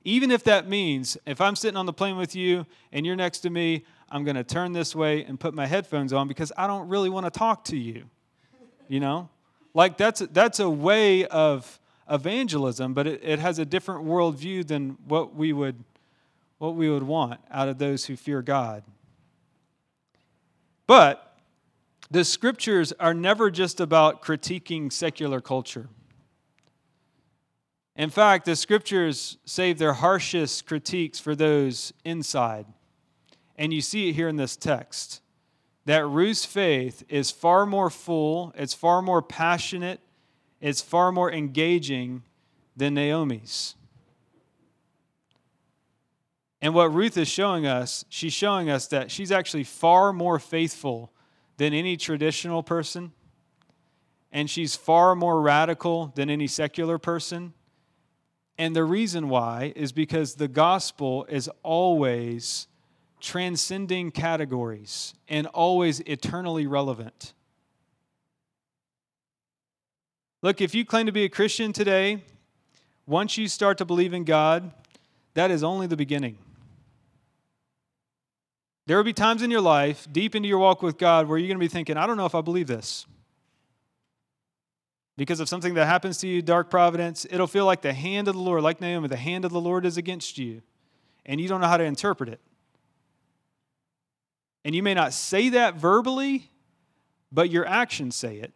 Even 0.05 0.31
if 0.31 0.43
that 0.45 0.67
means 0.67 1.19
if 1.27 1.39
i'm 1.39 1.55
sitting 1.55 1.77
on 1.77 1.85
the 1.85 1.93
plane 1.93 2.17
with 2.17 2.35
you 2.35 2.65
and 2.93 3.05
you're 3.05 3.15
next 3.15 3.41
to 3.41 3.51
me 3.51 3.85
i'm 4.11 4.25
going 4.25 4.37
to 4.37 4.45
turn 4.45 4.73
this 4.73 4.95
way 4.95 5.25
and 5.25 5.39
put 5.39 5.55
my 5.55 5.67
headphones 5.67 6.13
on 6.13 6.29
because 6.29 6.53
i 6.57 6.67
don't 6.67 6.89
really 6.89 7.11
want 7.11 7.27
to 7.27 7.31
talk 7.31 7.65
to 7.65 7.77
you 7.77 8.05
you 8.89 9.01
know 9.01 9.29
like 9.75 9.97
that's 9.97 10.21
that's 10.33 10.61
a 10.61 10.69
way 10.69 11.25
of 11.27 11.81
evangelism 12.11 12.95
but 12.95 13.07
it, 13.07 13.21
it 13.23 13.39
has 13.39 13.59
a 13.59 13.65
different 13.65 14.05
worldview 14.05 14.67
than 14.67 14.97
what 15.07 15.35
we 15.35 15.53
would 15.53 15.83
what 16.59 16.75
we 16.75 16.89
would 16.89 17.03
want 17.03 17.41
out 17.51 17.69
of 17.69 17.79
those 17.79 18.05
who 18.07 18.17
fear 18.17 18.43
god 18.43 18.83
but 20.87 21.27
the 22.11 22.25
scriptures 22.25 22.93
are 23.01 23.15
never 23.15 23.51
just 23.51 23.81
about 23.81 24.23
critiquing 24.23 24.93
secular 24.93 25.41
culture. 25.41 25.89
In 27.97 28.11
fact, 28.11 28.45
the 28.45 28.55
scriptures 28.55 29.39
save 29.45 29.79
their 29.79 29.95
harshest 29.95 30.67
critiques 30.67 31.19
for 31.19 31.35
those 31.35 31.93
inside. 32.05 32.67
And 33.57 33.73
you 33.73 33.81
see 33.81 34.11
it 34.11 34.15
here 34.15 34.29
in 34.29 34.37
this 34.37 34.57
text 34.57 35.23
that 35.87 36.07
Ruth's 36.07 36.45
faith 36.45 37.05
is 37.09 37.31
far 37.31 37.65
more 37.65 37.91
full, 37.91 38.53
it's 38.57 38.75
far 38.75 39.01
more 39.01 39.23
passionate, 39.23 40.01
it's 40.61 40.83
far 40.83 41.13
more 41.13 41.33
engaging 41.33 42.23
than 42.77 42.95
Naomi's. 42.95 43.77
And 46.61 46.75
what 46.75 46.93
Ruth 46.93 47.17
is 47.17 47.29
showing 47.29 47.67
us, 47.67 48.05
she's 48.09 48.33
showing 48.33 48.69
us 48.69 48.89
that 48.89 49.11
she's 49.11 49.31
actually 49.31 49.63
far 49.63 50.13
more 50.13 50.41
faithful 50.41 51.13
than 51.57 51.73
any 51.73 51.97
traditional 51.97 52.63
person, 52.63 53.13
and 54.33 54.51
she's 54.51 54.75
far 54.75 55.15
more 55.15 55.41
radical 55.41 56.13
than 56.17 56.29
any 56.29 56.49
secular 56.49 56.99
person. 56.99 57.53
And 58.59 58.75
the 58.75 58.85
reason 58.85 59.29
why 59.29 59.73
is 59.77 59.93
because 59.93 60.35
the 60.35 60.49
gospel 60.49 61.27
is 61.29 61.49
always 61.63 62.67
transcending 63.21 64.11
categories 64.11 65.15
and 65.29 65.47
always 65.49 66.01
eternally 66.01 66.67
relevant. 66.67 67.33
Look, 70.43 70.61
if 70.61 70.75
you 70.75 70.85
claim 70.85 71.07
to 71.07 71.13
be 71.13 71.25
a 71.25 71.29
Christian 71.29 71.73
today, 71.73 72.23
once 73.07 73.39
you 73.39 73.49
start 73.49 73.79
to 73.79 73.85
believe 73.85 74.13
in 74.13 74.25
God, 74.25 74.71
that 75.35 75.51
is 75.51 75.65
only 75.65 75.87
the 75.87 75.97
beginning. 75.97 76.39
There 78.87 78.97
will 78.97 79.05
be 79.05 79.13
times 79.13 79.43
in 79.43 79.51
your 79.51 79.61
life, 79.61 80.07
deep 80.13 80.35
into 80.35 80.49
your 80.49 80.59
walk 80.59 80.83
with 80.83 80.99
God, 80.99 81.27
where 81.27 81.39
you're 81.39 81.49
going 81.49 81.59
to 81.59 81.65
be 81.65 81.69
thinking, 81.69 81.97
I 81.97 82.07
don't 82.07 82.17
know 82.17 82.27
if 82.27 82.35
I 82.35 82.41
believe 82.41 82.69
this. 82.69 83.07
Because 85.17 85.41
of 85.41 85.49
something 85.49 85.75
that 85.75 85.87
happens 85.87 86.19
to 86.19 86.29
you, 86.29 86.43
dark 86.43 86.71
providence, 86.71 87.27
it'll 87.31 87.47
feel 87.47 87.65
like 87.65 87.81
the 87.81 87.95
hand 87.95 88.29
of 88.29 88.35
the 88.35 88.41
Lord, 88.41 88.63
like 88.63 88.81
Naomi, 88.81 89.09
the 89.09 89.17
hand 89.17 89.45
of 89.45 89.51
the 89.51 89.61
Lord 89.61 89.87
is 89.87 89.97
against 89.97 90.39
you, 90.39 90.63
and 91.25 91.41
you 91.41 91.49
don't 91.49 91.61
know 91.61 91.67
how 91.67 91.79
to 91.79 91.85
interpret 91.85 92.29
it. 92.29 92.41
And 94.67 94.75
you 94.75 94.83
may 94.83 94.95
not 94.95 95.13
say 95.13 95.51
that 95.51 95.77
verbally, 95.77 96.51
but 97.31 97.51
your 97.51 97.65
actions 97.69 98.17
say 98.17 98.39
it. 98.39 98.53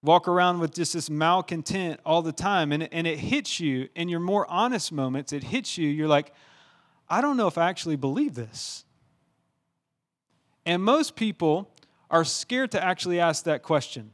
Walk 0.00 0.28
around 0.28 0.60
with 0.60 0.72
just 0.72 0.92
this 0.92 1.10
malcontent 1.10 1.98
all 2.06 2.22
the 2.22 2.30
time, 2.30 2.70
and, 2.70 2.88
and 2.92 3.04
it 3.04 3.18
hits 3.18 3.58
you 3.58 3.88
in 3.96 4.08
your 4.08 4.20
more 4.20 4.48
honest 4.48 4.92
moments. 4.92 5.32
It 5.32 5.42
hits 5.42 5.76
you. 5.76 5.88
You're 5.88 6.06
like, 6.06 6.32
I 7.08 7.20
don't 7.20 7.36
know 7.36 7.48
if 7.48 7.58
I 7.58 7.68
actually 7.68 7.96
believe 7.96 8.36
this. 8.36 8.84
And 10.64 10.84
most 10.84 11.16
people 11.16 11.68
are 12.08 12.24
scared 12.24 12.70
to 12.70 12.84
actually 12.84 13.18
ask 13.18 13.42
that 13.42 13.64
question. 13.64 14.12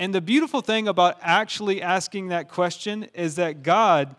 And 0.00 0.12
the 0.12 0.20
beautiful 0.20 0.62
thing 0.62 0.88
about 0.88 1.16
actually 1.22 1.80
asking 1.80 2.30
that 2.30 2.48
question 2.48 3.04
is 3.14 3.36
that 3.36 3.62
God 3.62 4.16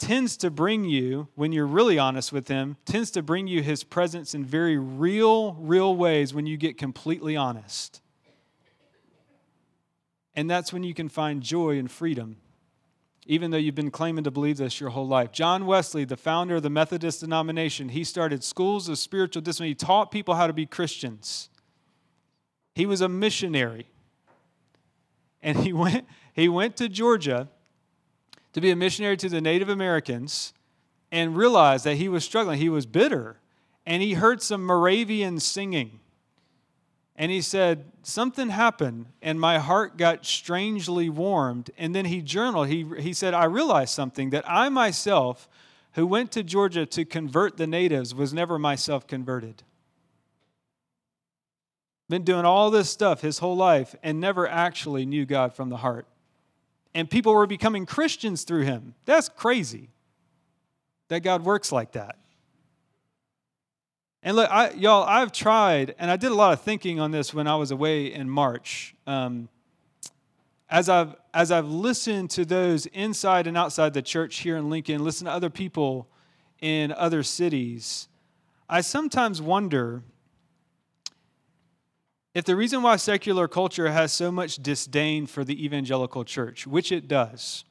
tends 0.00 0.36
to 0.38 0.50
bring 0.50 0.84
you, 0.84 1.28
when 1.36 1.52
you're 1.52 1.66
really 1.66 1.98
honest 1.98 2.32
with 2.32 2.48
Him, 2.48 2.76
tends 2.84 3.12
to 3.12 3.22
bring 3.22 3.46
you 3.46 3.62
His 3.62 3.84
presence 3.84 4.34
in 4.34 4.44
very 4.44 4.76
real, 4.76 5.54
real 5.54 5.94
ways 5.94 6.34
when 6.34 6.46
you 6.46 6.56
get 6.56 6.76
completely 6.76 7.36
honest. 7.36 8.00
And 10.34 10.50
that's 10.50 10.72
when 10.72 10.82
you 10.82 10.94
can 10.94 11.08
find 11.08 11.42
joy 11.42 11.78
and 11.78 11.90
freedom, 11.90 12.38
even 13.26 13.50
though 13.50 13.58
you've 13.58 13.74
been 13.74 13.90
claiming 13.90 14.24
to 14.24 14.30
believe 14.30 14.56
this 14.56 14.80
your 14.80 14.90
whole 14.90 15.06
life. 15.06 15.32
John 15.32 15.66
Wesley, 15.66 16.04
the 16.04 16.16
founder 16.16 16.56
of 16.56 16.62
the 16.62 16.70
Methodist 16.70 17.20
denomination, 17.20 17.90
he 17.90 18.02
started 18.02 18.42
schools 18.42 18.88
of 18.88 18.98
spiritual 18.98 19.42
discipline. 19.42 19.68
He 19.68 19.74
taught 19.74 20.10
people 20.10 20.34
how 20.34 20.46
to 20.46 20.52
be 20.52 20.66
Christians. 20.66 21.50
He 22.74 22.86
was 22.86 23.00
a 23.00 23.08
missionary. 23.08 23.88
And 25.42 25.58
he 25.58 25.72
went, 25.74 26.06
he 26.32 26.48
went 26.48 26.76
to 26.78 26.88
Georgia 26.88 27.48
to 28.52 28.60
be 28.60 28.70
a 28.70 28.76
missionary 28.76 29.16
to 29.18 29.28
the 29.28 29.40
Native 29.40 29.68
Americans 29.68 30.52
and 31.12 31.36
realized 31.36 31.84
that 31.84 31.96
he 31.96 32.08
was 32.08 32.24
struggling. 32.24 32.58
He 32.58 32.68
was 32.68 32.86
bitter. 32.86 33.38
And 33.86 34.02
he 34.02 34.14
heard 34.14 34.42
some 34.42 34.64
Moravian 34.64 35.40
singing. 35.40 36.00
And 37.16 37.30
he 37.30 37.40
said, 37.40 37.84
Something 38.02 38.48
happened, 38.48 39.06
and 39.20 39.38
my 39.38 39.58
heart 39.58 39.98
got 39.98 40.24
strangely 40.24 41.10
warmed. 41.10 41.70
And 41.76 41.94
then 41.94 42.06
he 42.06 42.22
journaled. 42.22 42.68
He, 42.68 42.86
he 42.98 43.12
said, 43.12 43.34
I 43.34 43.44
realized 43.44 43.92
something 43.92 44.30
that 44.30 44.44
I 44.48 44.70
myself, 44.70 45.48
who 45.92 46.06
went 46.06 46.32
to 46.32 46.42
Georgia 46.42 46.86
to 46.86 47.04
convert 47.04 47.58
the 47.58 47.66
natives, 47.66 48.14
was 48.14 48.32
never 48.32 48.58
myself 48.58 49.06
converted. 49.06 49.62
Been 52.08 52.24
doing 52.24 52.46
all 52.46 52.70
this 52.70 52.88
stuff 52.88 53.20
his 53.20 53.38
whole 53.38 53.56
life 53.56 53.94
and 54.02 54.18
never 54.18 54.48
actually 54.48 55.04
knew 55.04 55.26
God 55.26 55.54
from 55.54 55.68
the 55.68 55.76
heart 55.76 56.06
and 56.94 57.08
people 57.08 57.34
were 57.34 57.46
becoming 57.46 57.86
Christians 57.86 58.44
through 58.44 58.62
him. 58.62 58.94
That's 59.04 59.28
crazy 59.28 59.90
that 61.08 61.20
God 61.20 61.44
works 61.44 61.72
like 61.72 61.92
that. 61.92 62.16
And 64.22 64.36
look, 64.36 64.50
I, 64.50 64.70
y'all, 64.72 65.04
I've 65.04 65.32
tried, 65.32 65.94
and 65.98 66.10
I 66.10 66.16
did 66.16 66.30
a 66.30 66.34
lot 66.34 66.52
of 66.52 66.60
thinking 66.60 67.00
on 67.00 67.10
this 67.10 67.32
when 67.32 67.46
I 67.46 67.56
was 67.56 67.70
away 67.70 68.12
in 68.12 68.28
March. 68.28 68.94
Um, 69.06 69.48
as 70.68 70.88
I've 70.88 71.16
as 71.32 71.50
I've 71.52 71.66
listened 71.66 72.30
to 72.30 72.44
those 72.44 72.86
inside 72.86 73.46
and 73.46 73.56
outside 73.56 73.94
the 73.94 74.02
church 74.02 74.38
here 74.38 74.56
in 74.56 74.68
Lincoln, 74.68 75.02
listen 75.04 75.26
to 75.26 75.30
other 75.32 75.50
people 75.50 76.08
in 76.60 76.92
other 76.92 77.22
cities, 77.22 78.08
I 78.68 78.80
sometimes 78.80 79.40
wonder 79.40 80.02
if 82.34 82.44
the 82.44 82.54
reason 82.54 82.82
why 82.82 82.96
secular 82.96 83.48
culture 83.48 83.90
has 83.90 84.12
so 84.12 84.30
much 84.30 84.56
disdain 84.56 85.26
for 85.26 85.44
the 85.44 85.64
evangelical 85.64 86.24
church, 86.24 86.66
which 86.66 86.92
it 86.92 87.08
does, 87.08 87.64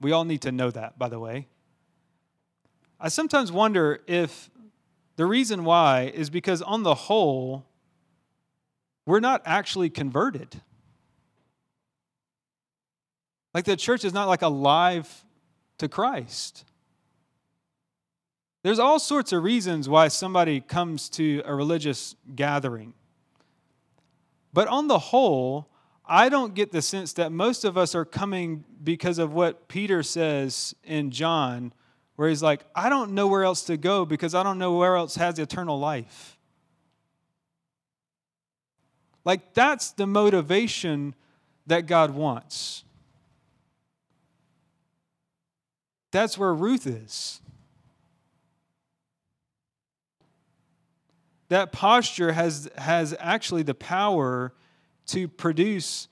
we 0.00 0.10
all 0.10 0.24
need 0.24 0.42
to 0.42 0.52
know 0.52 0.70
that, 0.70 0.98
by 0.98 1.08
the 1.08 1.20
way. 1.20 1.46
I 2.98 3.08
sometimes 3.08 3.52
wonder 3.52 4.00
if 4.06 4.50
the 5.16 5.26
reason 5.26 5.64
why 5.64 6.10
is 6.12 6.28
because, 6.28 6.60
on 6.62 6.82
the 6.82 6.94
whole, 6.94 7.66
we're 9.06 9.20
not 9.20 9.42
actually 9.44 9.90
converted. 9.90 10.60
Like 13.54 13.64
the 13.64 13.76
church 13.76 14.04
is 14.04 14.12
not 14.12 14.28
like 14.28 14.42
alive 14.42 15.24
to 15.78 15.88
Christ. 15.88 16.64
There's 18.62 18.78
all 18.78 18.98
sorts 18.98 19.32
of 19.32 19.42
reasons 19.42 19.88
why 19.88 20.08
somebody 20.08 20.60
comes 20.60 21.08
to 21.10 21.42
a 21.44 21.54
religious 21.54 22.14
gathering. 22.34 22.92
But 24.52 24.68
on 24.68 24.88
the 24.88 24.98
whole, 24.98 25.68
I 26.04 26.28
don't 26.28 26.54
get 26.54 26.72
the 26.72 26.82
sense 26.82 27.12
that 27.14 27.30
most 27.30 27.64
of 27.64 27.78
us 27.78 27.94
are 27.94 28.04
coming 28.04 28.64
because 28.82 29.18
of 29.18 29.32
what 29.32 29.68
Peter 29.68 30.02
says 30.02 30.74
in 30.82 31.10
John, 31.10 31.72
where 32.16 32.28
he's 32.28 32.42
like, 32.42 32.64
I 32.74 32.88
don't 32.88 33.12
know 33.12 33.28
where 33.28 33.44
else 33.44 33.62
to 33.64 33.76
go 33.76 34.04
because 34.04 34.34
I 34.34 34.42
don't 34.42 34.58
know 34.58 34.76
where 34.76 34.96
else 34.96 35.14
has 35.16 35.38
eternal 35.38 35.78
life. 35.78 36.36
Like, 39.24 39.54
that's 39.54 39.92
the 39.92 40.06
motivation 40.06 41.14
that 41.66 41.86
God 41.86 42.10
wants. 42.10 42.84
That's 46.10 46.36
where 46.36 46.52
Ruth 46.52 46.86
is. 46.86 47.40
That 51.50 51.72
posture 51.72 52.32
has, 52.32 52.70
has 52.78 53.14
actually 53.18 53.64
the 53.64 53.74
power 53.74 54.52
to 55.06 55.26
produce 55.26 56.06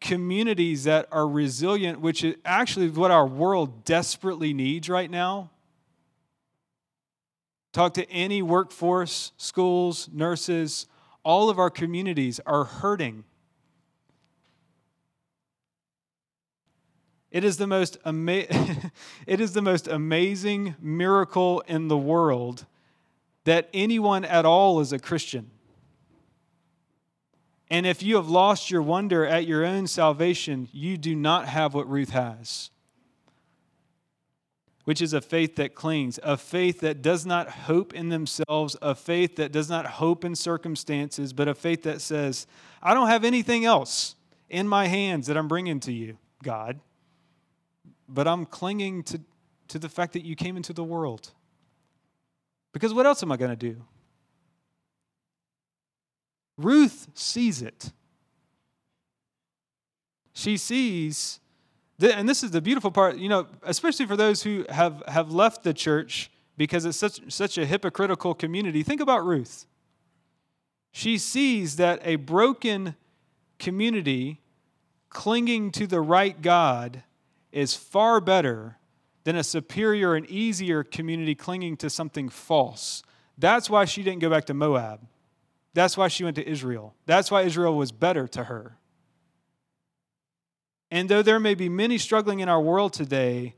communities 0.00 0.84
that 0.84 1.08
are 1.10 1.26
resilient, 1.26 2.00
which 2.00 2.22
is 2.22 2.36
actually 2.44 2.88
what 2.88 3.10
our 3.10 3.26
world 3.26 3.84
desperately 3.84 4.54
needs 4.54 4.88
right 4.88 5.10
now. 5.10 5.50
Talk 7.72 7.94
to 7.94 8.08
any 8.08 8.42
workforce, 8.42 9.32
schools, 9.36 10.08
nurses, 10.12 10.86
all 11.24 11.50
of 11.50 11.58
our 11.58 11.68
communities 11.68 12.38
are 12.46 12.62
hurting. 12.62 13.24
It 17.32 17.42
is 17.42 17.56
the 17.56 17.66
most 17.66 17.98
ama- 18.04 18.46
it 19.26 19.40
is 19.40 19.52
the 19.52 19.62
most 19.62 19.88
amazing 19.88 20.76
miracle 20.80 21.64
in 21.66 21.88
the 21.88 21.98
world 21.98 22.66
that 23.46 23.68
anyone 23.72 24.24
at 24.24 24.44
all 24.44 24.80
is 24.80 24.92
a 24.92 24.98
Christian. 24.98 25.50
And 27.70 27.86
if 27.86 28.02
you 28.02 28.16
have 28.16 28.28
lost 28.28 28.70
your 28.70 28.82
wonder 28.82 29.24
at 29.24 29.46
your 29.46 29.64
own 29.64 29.86
salvation, 29.86 30.68
you 30.72 30.96
do 30.96 31.14
not 31.14 31.46
have 31.48 31.72
what 31.72 31.88
Ruth 31.88 32.10
has, 32.10 32.70
which 34.84 35.00
is 35.00 35.12
a 35.12 35.20
faith 35.20 35.54
that 35.56 35.76
clings, 35.76 36.18
a 36.24 36.36
faith 36.36 36.80
that 36.80 37.02
does 37.02 37.24
not 37.24 37.48
hope 37.50 37.94
in 37.94 38.08
themselves, 38.08 38.76
a 38.82 38.96
faith 38.96 39.36
that 39.36 39.52
does 39.52 39.70
not 39.70 39.86
hope 39.86 40.24
in 40.24 40.34
circumstances, 40.34 41.32
but 41.32 41.46
a 41.46 41.54
faith 41.54 41.84
that 41.84 42.00
says, 42.00 42.48
I 42.82 42.94
don't 42.94 43.08
have 43.08 43.24
anything 43.24 43.64
else 43.64 44.16
in 44.48 44.66
my 44.66 44.88
hands 44.88 45.28
that 45.28 45.36
I'm 45.36 45.48
bringing 45.48 45.78
to 45.80 45.92
you, 45.92 46.18
God, 46.42 46.80
but 48.08 48.26
I'm 48.26 48.44
clinging 48.44 49.04
to, 49.04 49.20
to 49.68 49.78
the 49.78 49.88
fact 49.88 50.14
that 50.14 50.24
you 50.24 50.34
came 50.34 50.56
into 50.56 50.72
the 50.72 50.84
world. 50.84 51.32
Because 52.76 52.92
what 52.92 53.06
else 53.06 53.22
am 53.22 53.32
I 53.32 53.38
going 53.38 53.52
to 53.52 53.56
do? 53.56 53.82
Ruth 56.58 57.08
sees 57.14 57.62
it. 57.62 57.90
She 60.34 60.58
sees, 60.58 61.40
and 61.98 62.28
this 62.28 62.42
is 62.42 62.50
the 62.50 62.60
beautiful 62.60 62.90
part, 62.90 63.16
you 63.16 63.30
know, 63.30 63.46
especially 63.62 64.04
for 64.04 64.14
those 64.14 64.42
who 64.42 64.66
have, 64.68 65.02
have 65.08 65.32
left 65.32 65.64
the 65.64 65.72
church 65.72 66.30
because 66.58 66.84
it's 66.84 66.98
such, 66.98 67.32
such 67.32 67.56
a 67.56 67.64
hypocritical 67.64 68.34
community. 68.34 68.82
Think 68.82 69.00
about 69.00 69.24
Ruth. 69.24 69.64
She 70.92 71.16
sees 71.16 71.76
that 71.76 72.00
a 72.04 72.16
broken 72.16 72.94
community 73.58 74.42
clinging 75.08 75.70
to 75.70 75.86
the 75.86 76.02
right 76.02 76.42
God 76.42 77.04
is 77.52 77.72
far 77.72 78.20
better 78.20 78.76
than 79.26 79.34
a 79.34 79.42
superior 79.42 80.14
and 80.14 80.24
easier 80.30 80.84
community 80.84 81.34
clinging 81.34 81.76
to 81.76 81.90
something 81.90 82.28
false. 82.28 83.02
That's 83.36 83.68
why 83.68 83.84
she 83.84 84.04
didn't 84.04 84.20
go 84.20 84.30
back 84.30 84.44
to 84.44 84.54
Moab. 84.54 85.00
That's 85.74 85.96
why 85.96 86.06
she 86.06 86.22
went 86.22 86.36
to 86.36 86.48
Israel. 86.48 86.94
That's 87.06 87.28
why 87.28 87.42
Israel 87.42 87.76
was 87.76 87.90
better 87.90 88.28
to 88.28 88.44
her. 88.44 88.78
And 90.92 91.08
though 91.08 91.22
there 91.22 91.40
may 91.40 91.56
be 91.56 91.68
many 91.68 91.98
struggling 91.98 92.38
in 92.38 92.48
our 92.48 92.60
world 92.60 92.92
today, 92.92 93.56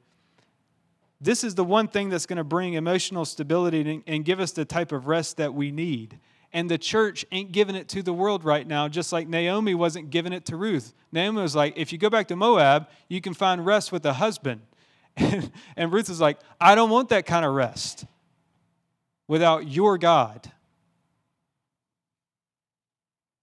this 1.21 1.45
is 1.45 1.55
the 1.55 1.65
one 1.65 1.87
thing 1.87 2.09
that's 2.09 2.25
going 2.25 2.39
to 2.39 2.45
bring 2.45 2.73
emotional 2.73 3.27
stability 3.27 4.03
and 4.07 4.25
give 4.25 4.41
us 4.41 4.53
the 4.53 4.65
type 4.65 4.91
of 4.91 5.07
rest 5.07 5.37
that 5.37 5.53
we 5.53 5.71
need. 5.71 6.19
And 6.51 6.71
the 6.71 6.79
church 6.79 7.27
ain't 7.31 7.53
giving 7.53 7.75
it 7.75 7.89
to 7.89 8.03
the 8.03 8.15
world 8.15 8.43
right 8.43 8.67
now, 8.67 8.89
just 8.89 9.13
like 9.13 9.29
Naomi 9.29 9.75
wasn't 9.75 10.09
giving 10.09 10.33
it 10.33 10.47
to 10.47 10.57
Ruth. 10.57 10.95
Naomi 11.13 11.43
was 11.43 11.55
like, 11.55 11.77
if 11.77 11.93
you 11.93 11.99
go 11.99 12.09
back 12.09 12.27
to 12.29 12.37
Moab, 12.37 12.89
you 13.07 13.21
can 13.21 13.35
find 13.35 13.67
rest 13.67 13.93
with 13.93 14.07
a 14.07 14.15
husband. 14.15 14.63
And, 15.19 15.51
and 15.77 15.93
Ruth 15.93 16.09
is 16.09 16.21
like, 16.21 16.39
I 16.61 16.75
don't 16.75 16.91
want 16.91 17.11
that 17.11 17.27
kind 17.27 17.45
of 17.45 17.53
rest 17.53 18.07
without 19.27 19.69
your 19.69 19.99
God. 19.99 20.51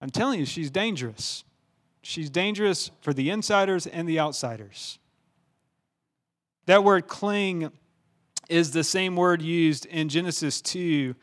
I'm 0.02 0.10
telling 0.10 0.40
you, 0.40 0.46
she's 0.46 0.72
dangerous. 0.72 1.44
She's 2.02 2.30
dangerous 2.30 2.92
for 3.02 3.14
the 3.14 3.30
insiders 3.30 3.88
and 3.88 4.08
the 4.08 4.20
outsiders. 4.20 5.00
That 6.66 6.84
word 6.84 7.08
cling 7.08 7.72
is 8.50 8.72
the 8.72 8.84
same 8.84 9.16
word 9.16 9.42
used 9.42 9.86
in 9.86 10.10
Genesis 10.10 10.62
2 10.62 11.16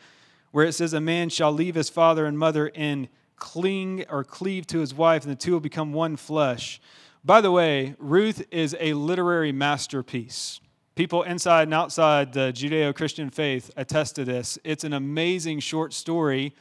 where 0.53 0.67
it 0.67 0.73
says, 0.73 0.93
A 0.93 1.01
man 1.01 1.29
shall 1.29 1.53
leave 1.53 1.75
his 1.75 1.89
father 1.89 2.27
and 2.27 2.39
mother 2.39 2.71
and 2.75 3.09
cling 3.37 4.05
or 4.09 4.23
cleave 4.23 4.67
to 4.69 4.79
his 4.79 4.95
wife, 4.95 5.25
and 5.25 5.33
the 5.33 5.37
two 5.37 5.53
will 5.53 5.61
become 5.61 5.93
one 5.93 6.17
flesh. 6.17 6.81
By 7.25 7.41
the 7.41 7.53
way, 7.53 7.95
Ruth 7.99 8.45
is 8.51 8.75
a 8.81 8.95
literary 8.95 9.53
masterpiece. 9.53 10.61
People 10.97 11.23
inside 11.23 11.63
and 11.69 11.75
outside 11.75 12.33
the 12.33 12.53
Judeo 12.53 12.93
Christian 12.93 13.31
faith 13.31 13.71
attest 13.77 14.17
to 14.17 14.25
this. 14.25 14.59
It's 14.65 14.83
an 14.83 14.93
amazing 14.93 15.61
short 15.61 15.93
story, 15.93 16.53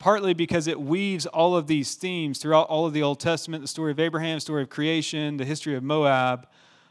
partly 0.00 0.34
because 0.34 0.66
it 0.66 0.80
weaves 0.80 1.24
all 1.26 1.54
of 1.54 1.68
these 1.68 1.94
themes 1.94 2.40
throughout 2.40 2.68
all 2.68 2.84
of 2.84 2.94
the 2.94 3.02
Old 3.02 3.20
Testament 3.20 3.62
the 3.62 3.68
story 3.68 3.92
of 3.92 4.00
Abraham, 4.00 4.38
the 4.38 4.40
story 4.40 4.62
of 4.64 4.70
creation, 4.70 5.36
the 5.36 5.44
history 5.44 5.76
of 5.76 5.84
Moab. 5.84 6.48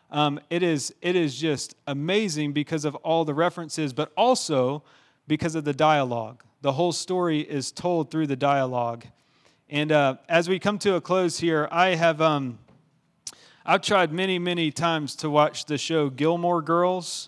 Um, 0.09 0.39
it, 0.49 0.63
is, 0.63 0.95
it 1.01 1.17
is 1.17 1.37
just 1.37 1.75
amazing 1.85 2.53
because 2.53 2.85
of 2.85 2.95
all 2.95 3.25
the 3.25 3.33
references, 3.33 3.91
but 3.91 4.13
also 4.15 4.83
because 5.27 5.53
of 5.53 5.65
the 5.65 5.73
dialogue. 5.73 6.45
The 6.61 6.71
whole 6.71 6.93
story 6.93 7.41
is 7.41 7.73
told 7.73 8.09
through 8.09 8.27
the 8.27 8.37
dialogue. 8.37 9.03
And 9.69 9.91
uh, 9.91 10.15
as 10.29 10.47
we 10.47 10.59
come 10.59 10.79
to 10.79 10.95
a 10.95 11.01
close 11.01 11.39
here, 11.39 11.67
I 11.73 11.95
have. 11.95 12.21
Um, 12.21 12.59
I've 13.69 13.81
tried 13.81 14.13
many, 14.13 14.39
many 14.39 14.71
times 14.71 15.13
to 15.17 15.29
watch 15.29 15.65
the 15.65 15.77
show 15.77 16.09
Gilmore 16.09 16.61
Girls, 16.61 17.27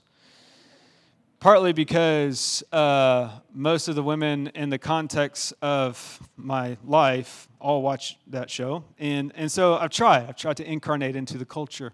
partly 1.42 1.74
because 1.74 2.64
uh, 2.72 3.40
most 3.54 3.90
of 3.90 3.96
the 3.96 4.04
women 4.04 4.48
in 4.56 4.70
the 4.70 4.78
context 4.78 5.54
of 5.62 6.22
my 6.38 6.78
life 6.86 7.50
all 7.60 7.82
watch 7.82 8.18
that 8.28 8.50
show. 8.50 8.86
And, 8.98 9.34
and 9.36 9.52
so 9.52 9.76
I've 9.76 9.90
tried. 9.90 10.30
I've 10.30 10.38
tried 10.38 10.56
to 10.58 10.66
incarnate 10.66 11.18
into 11.18 11.38
the 11.38 11.44
culture. 11.44 11.92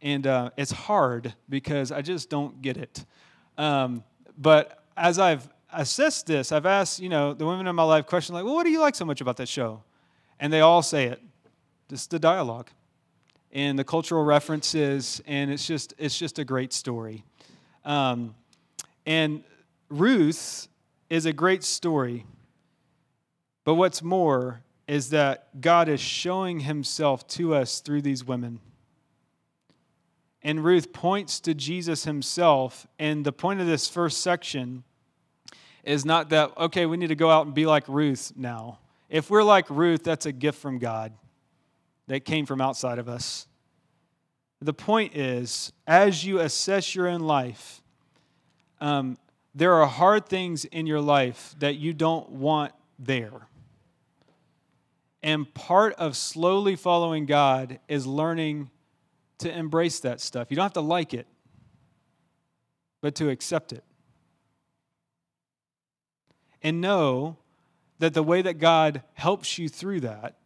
And 0.00 0.24
uh, 0.24 0.50
it's 0.56 0.70
hard 0.70 1.34
because 1.48 1.90
I 1.90 2.00
just 2.00 2.30
don't 2.30 2.62
get 2.62 2.76
it. 2.76 3.04
Um, 3.58 4.04
but 4.38 4.84
as 4.96 5.18
I've 5.18 5.48
assessed 5.72 6.28
this, 6.28 6.52
I've 6.52 6.64
asked, 6.64 7.00
you 7.00 7.08
know, 7.08 7.34
the 7.34 7.44
women 7.44 7.66
in 7.66 7.74
my 7.74 7.82
life 7.82 8.06
question 8.06 8.36
like, 8.36 8.44
well, 8.44 8.54
what 8.54 8.62
do 8.62 8.70
you 8.70 8.78
like 8.78 8.94
so 8.94 9.04
much 9.04 9.20
about 9.20 9.36
that 9.38 9.48
show? 9.48 9.82
And 10.38 10.52
they 10.52 10.60
all 10.60 10.80
say 10.80 11.06
it. 11.06 11.20
Just 11.88 12.10
the 12.10 12.20
dialogue 12.20 12.70
and 13.52 13.78
the 13.78 13.84
cultural 13.84 14.24
references, 14.24 15.20
and 15.26 15.50
it's 15.50 15.66
just 15.66 15.94
it's 15.98 16.18
just 16.18 16.38
a 16.38 16.44
great 16.44 16.72
story. 16.72 17.24
Um, 17.84 18.34
and 19.06 19.42
Ruth 19.88 20.68
is 21.08 21.26
a 21.26 21.32
great 21.32 21.64
story, 21.64 22.26
but 23.64 23.74
what's 23.74 24.02
more 24.02 24.62
is 24.86 25.10
that 25.10 25.60
God 25.60 25.88
is 25.88 26.00
showing 26.00 26.60
Himself 26.60 27.26
to 27.28 27.54
us 27.54 27.80
through 27.80 28.02
these 28.02 28.24
women. 28.24 28.60
And 30.42 30.64
Ruth 30.64 30.92
points 30.92 31.40
to 31.40 31.54
Jesus 31.54 32.04
Himself, 32.04 32.86
and 32.98 33.24
the 33.24 33.32
point 33.32 33.60
of 33.60 33.66
this 33.66 33.88
first 33.88 34.20
section 34.20 34.84
is 35.82 36.04
not 36.04 36.28
that 36.30 36.56
okay, 36.56 36.86
we 36.86 36.96
need 36.96 37.08
to 37.08 37.16
go 37.16 37.30
out 37.30 37.46
and 37.46 37.54
be 37.54 37.66
like 37.66 37.88
Ruth 37.88 38.32
now. 38.36 38.78
If 39.08 39.28
we're 39.28 39.42
like 39.42 39.68
Ruth, 39.68 40.04
that's 40.04 40.26
a 40.26 40.32
gift 40.32 40.60
from 40.60 40.78
God 40.78 41.12
that 42.10 42.24
came 42.24 42.44
from 42.44 42.60
outside 42.60 42.98
of 42.98 43.08
us. 43.08 43.46
The 44.60 44.72
point 44.72 45.16
is, 45.16 45.72
as 45.86 46.24
you 46.24 46.40
assess 46.40 46.92
your 46.92 47.06
own 47.06 47.20
life, 47.20 47.82
um, 48.80 49.16
there 49.54 49.74
are 49.74 49.86
hard 49.86 50.26
things 50.26 50.64
in 50.64 50.88
your 50.88 51.00
life 51.00 51.54
that 51.60 51.76
you 51.76 51.92
don't 51.92 52.28
want 52.30 52.72
there. 52.98 53.46
And 55.22 55.54
part 55.54 55.92
of 55.94 56.16
slowly 56.16 56.74
following 56.74 57.26
God 57.26 57.78
is 57.86 58.08
learning 58.08 58.70
to 59.38 59.56
embrace 59.56 60.00
that 60.00 60.20
stuff. 60.20 60.48
You 60.50 60.56
don't 60.56 60.64
have 60.64 60.72
to 60.72 60.80
like 60.80 61.14
it, 61.14 61.28
but 63.00 63.14
to 63.14 63.28
accept 63.28 63.72
it. 63.72 63.84
And 66.60 66.80
know 66.80 67.36
that 68.00 68.14
the 68.14 68.24
way 68.24 68.42
that 68.42 68.54
God 68.54 69.04
helps 69.14 69.58
you 69.58 69.68
through 69.68 70.00
that 70.00 70.39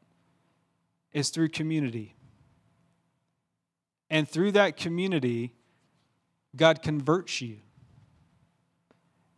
is 1.15 1.31
through 1.31 1.49
community. 1.49 2.17
And 4.11 4.29
through 4.29 4.53
that 4.53 4.77
community, 4.77 5.55
God 6.55 6.83
converts 6.83 7.41
you. 7.41 7.61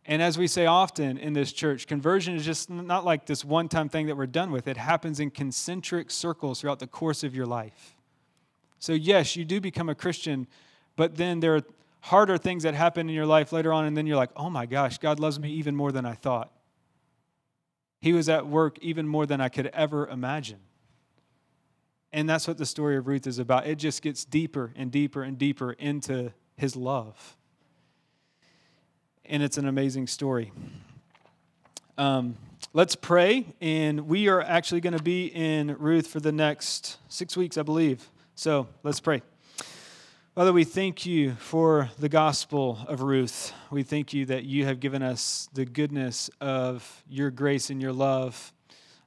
And 0.05 0.21
as 0.21 0.37
we 0.37 0.47
say 0.47 0.65
often 0.65 1.17
in 1.17 1.33
this 1.33 1.51
church, 1.51 1.85
conversion 1.85 2.35
is 2.35 2.45
just 2.45 2.69
not 2.69 3.05
like 3.05 3.25
this 3.25 3.43
one 3.43 3.67
time 3.67 3.89
thing 3.89 4.07
that 4.07 4.15
we're 4.15 4.25
done 4.25 4.51
with. 4.51 4.67
It 4.67 4.77
happens 4.77 5.19
in 5.19 5.31
concentric 5.31 6.11
circles 6.11 6.61
throughout 6.61 6.79
the 6.79 6.87
course 6.87 7.23
of 7.23 7.35
your 7.35 7.45
life. 7.45 7.95
So, 8.79 8.93
yes, 8.93 9.35
you 9.35 9.43
do 9.43 9.59
become 9.59 9.89
a 9.89 9.95
Christian, 9.95 10.47
but 10.95 11.15
then 11.15 11.39
there 11.39 11.55
are 11.55 11.63
harder 12.01 12.37
things 12.37 12.63
that 12.63 12.73
happen 12.73 13.09
in 13.09 13.15
your 13.15 13.25
life 13.25 13.51
later 13.51 13.73
on, 13.73 13.85
and 13.85 13.97
then 13.97 14.07
you're 14.07 14.17
like, 14.17 14.29
oh 14.35 14.49
my 14.49 14.65
gosh, 14.65 14.97
God 14.97 15.19
loves 15.19 15.39
me 15.39 15.51
even 15.51 15.75
more 15.75 15.91
than 15.91 16.05
I 16.05 16.13
thought. 16.13 16.51
He 17.99 18.13
was 18.13 18.29
at 18.29 18.47
work 18.47 18.77
even 18.79 19.07
more 19.07 19.25
than 19.25 19.41
I 19.41 19.49
could 19.49 19.67
ever 19.67 20.07
imagine. 20.07 20.59
And 22.17 22.27
that's 22.27 22.47
what 22.47 22.57
the 22.57 22.65
story 22.65 22.97
of 22.97 23.05
Ruth 23.05 23.27
is 23.27 23.37
about. 23.37 23.67
It 23.67 23.75
just 23.75 24.01
gets 24.01 24.25
deeper 24.25 24.73
and 24.75 24.91
deeper 24.91 25.21
and 25.21 25.37
deeper 25.37 25.73
into 25.73 26.33
his 26.55 26.75
love. 26.75 27.37
And 29.23 29.43
it's 29.43 29.59
an 29.59 29.67
amazing 29.67 30.07
story. 30.07 30.51
Um, 31.95 32.35
let's 32.73 32.95
pray. 32.95 33.45
And 33.61 34.07
we 34.07 34.29
are 34.29 34.41
actually 34.41 34.81
going 34.81 34.97
to 34.97 35.03
be 35.03 35.27
in 35.27 35.75
Ruth 35.77 36.07
for 36.07 36.19
the 36.19 36.31
next 36.31 36.97
six 37.07 37.37
weeks, 37.37 37.55
I 37.55 37.61
believe. 37.61 38.09
So 38.33 38.67
let's 38.81 38.99
pray. 38.99 39.21
Father, 40.33 40.51
we 40.51 40.63
thank 40.63 41.05
you 41.05 41.33
for 41.33 41.91
the 41.99 42.09
gospel 42.09 42.79
of 42.87 43.03
Ruth. 43.03 43.53
We 43.69 43.83
thank 43.83 44.11
you 44.11 44.25
that 44.25 44.43
you 44.43 44.65
have 44.65 44.79
given 44.79 45.03
us 45.03 45.49
the 45.53 45.65
goodness 45.65 46.31
of 46.41 47.03
your 47.07 47.29
grace 47.29 47.69
and 47.69 47.79
your 47.79 47.93
love 47.93 48.53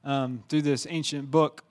um, 0.05 0.45
through 0.47 0.61
this 0.61 0.87
ancient 0.89 1.29
book. 1.29 1.65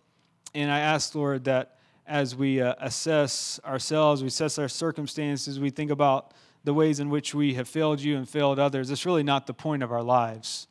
And 0.55 0.71
I 0.71 0.81
ask, 0.81 1.15
Lord, 1.15 1.45
that 1.45 1.79
as 2.07 2.35
we 2.35 2.61
uh, 2.61 2.75
assess 2.79 3.61
ourselves, 3.65 4.23
we 4.23 4.29
assess 4.29 4.59
our 4.59 4.69
circumstances, 4.69 5.61
we 5.61 5.71
think 5.71 5.91
about 5.91 6.33
the 6.65 6.75
ways 6.75 7.01
in 7.01 7.09
which 7.09 7.35
we 7.35 7.55
have 7.55 7.69
failed 7.69 8.01
you 8.01 8.17
and 8.17 8.29
failed 8.29 8.59
others, 8.59 8.91
it's 8.91 9.07
really 9.07 9.23
not 9.23 9.47
the 9.47 9.55
point 9.55 9.83
of 9.83 9.93
our 9.93 10.03
lives. 10.03 10.67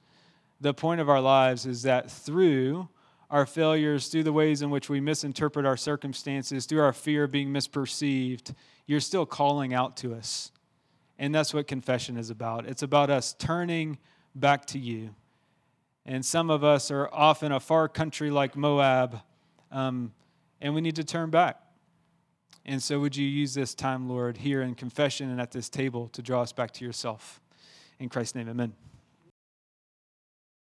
The 0.61 0.73
point 0.73 1.01
of 1.01 1.09
our 1.09 1.21
lives 1.21 1.65
is 1.65 1.83
that 1.83 2.11
through 2.11 2.89
our 3.29 3.45
failures, 3.45 4.07
through 4.07 4.23
the 4.23 4.33
ways 4.33 4.61
in 4.61 4.69
which 4.69 4.89
we 4.89 4.99
misinterpret 4.99 5.65
our 5.65 5.77
circumstances, 5.77 6.65
through 6.65 6.81
our 6.81 6.93
fear 6.93 7.23
of 7.23 7.31
being 7.31 7.49
misperceived, 7.49 8.53
you're 8.85 8.99
still 8.99 9.25
calling 9.25 9.73
out 9.73 9.95
to 9.97 10.13
us. 10.13 10.51
And 11.17 11.33
that's 11.33 11.53
what 11.53 11.67
confession 11.67 12.17
is 12.17 12.29
about. 12.29 12.65
It's 12.65 12.83
about 12.83 13.09
us 13.09 13.33
turning 13.37 13.97
back 14.35 14.65
to 14.67 14.79
you. 14.79 15.15
And 16.05 16.25
some 16.25 16.49
of 16.49 16.63
us 16.63 16.91
are 16.91 17.07
off 17.13 17.43
in 17.43 17.51
a 17.51 17.59
far 17.59 17.87
country 17.87 18.31
like 18.31 18.55
Moab 18.55 19.21
um, 19.71 20.13
and 20.61 20.73
we 20.73 20.81
need 20.81 20.95
to 20.95 21.03
turn 21.03 21.29
back. 21.29 21.61
And 22.65 22.81
so, 22.81 22.99
would 22.99 23.15
you 23.15 23.25
use 23.25 23.53
this 23.53 23.73
time, 23.73 24.09
Lord, 24.09 24.37
here 24.37 24.61
in 24.61 24.75
confession 24.75 25.29
and 25.29 25.41
at 25.41 25.51
this 25.51 25.69
table 25.69 26.09
to 26.09 26.21
draw 26.21 26.41
us 26.41 26.51
back 26.51 26.71
to 26.73 26.85
yourself? 26.85 27.41
In 27.99 28.09
Christ's 28.09 28.35
name, 28.35 28.49
amen. 28.49 28.73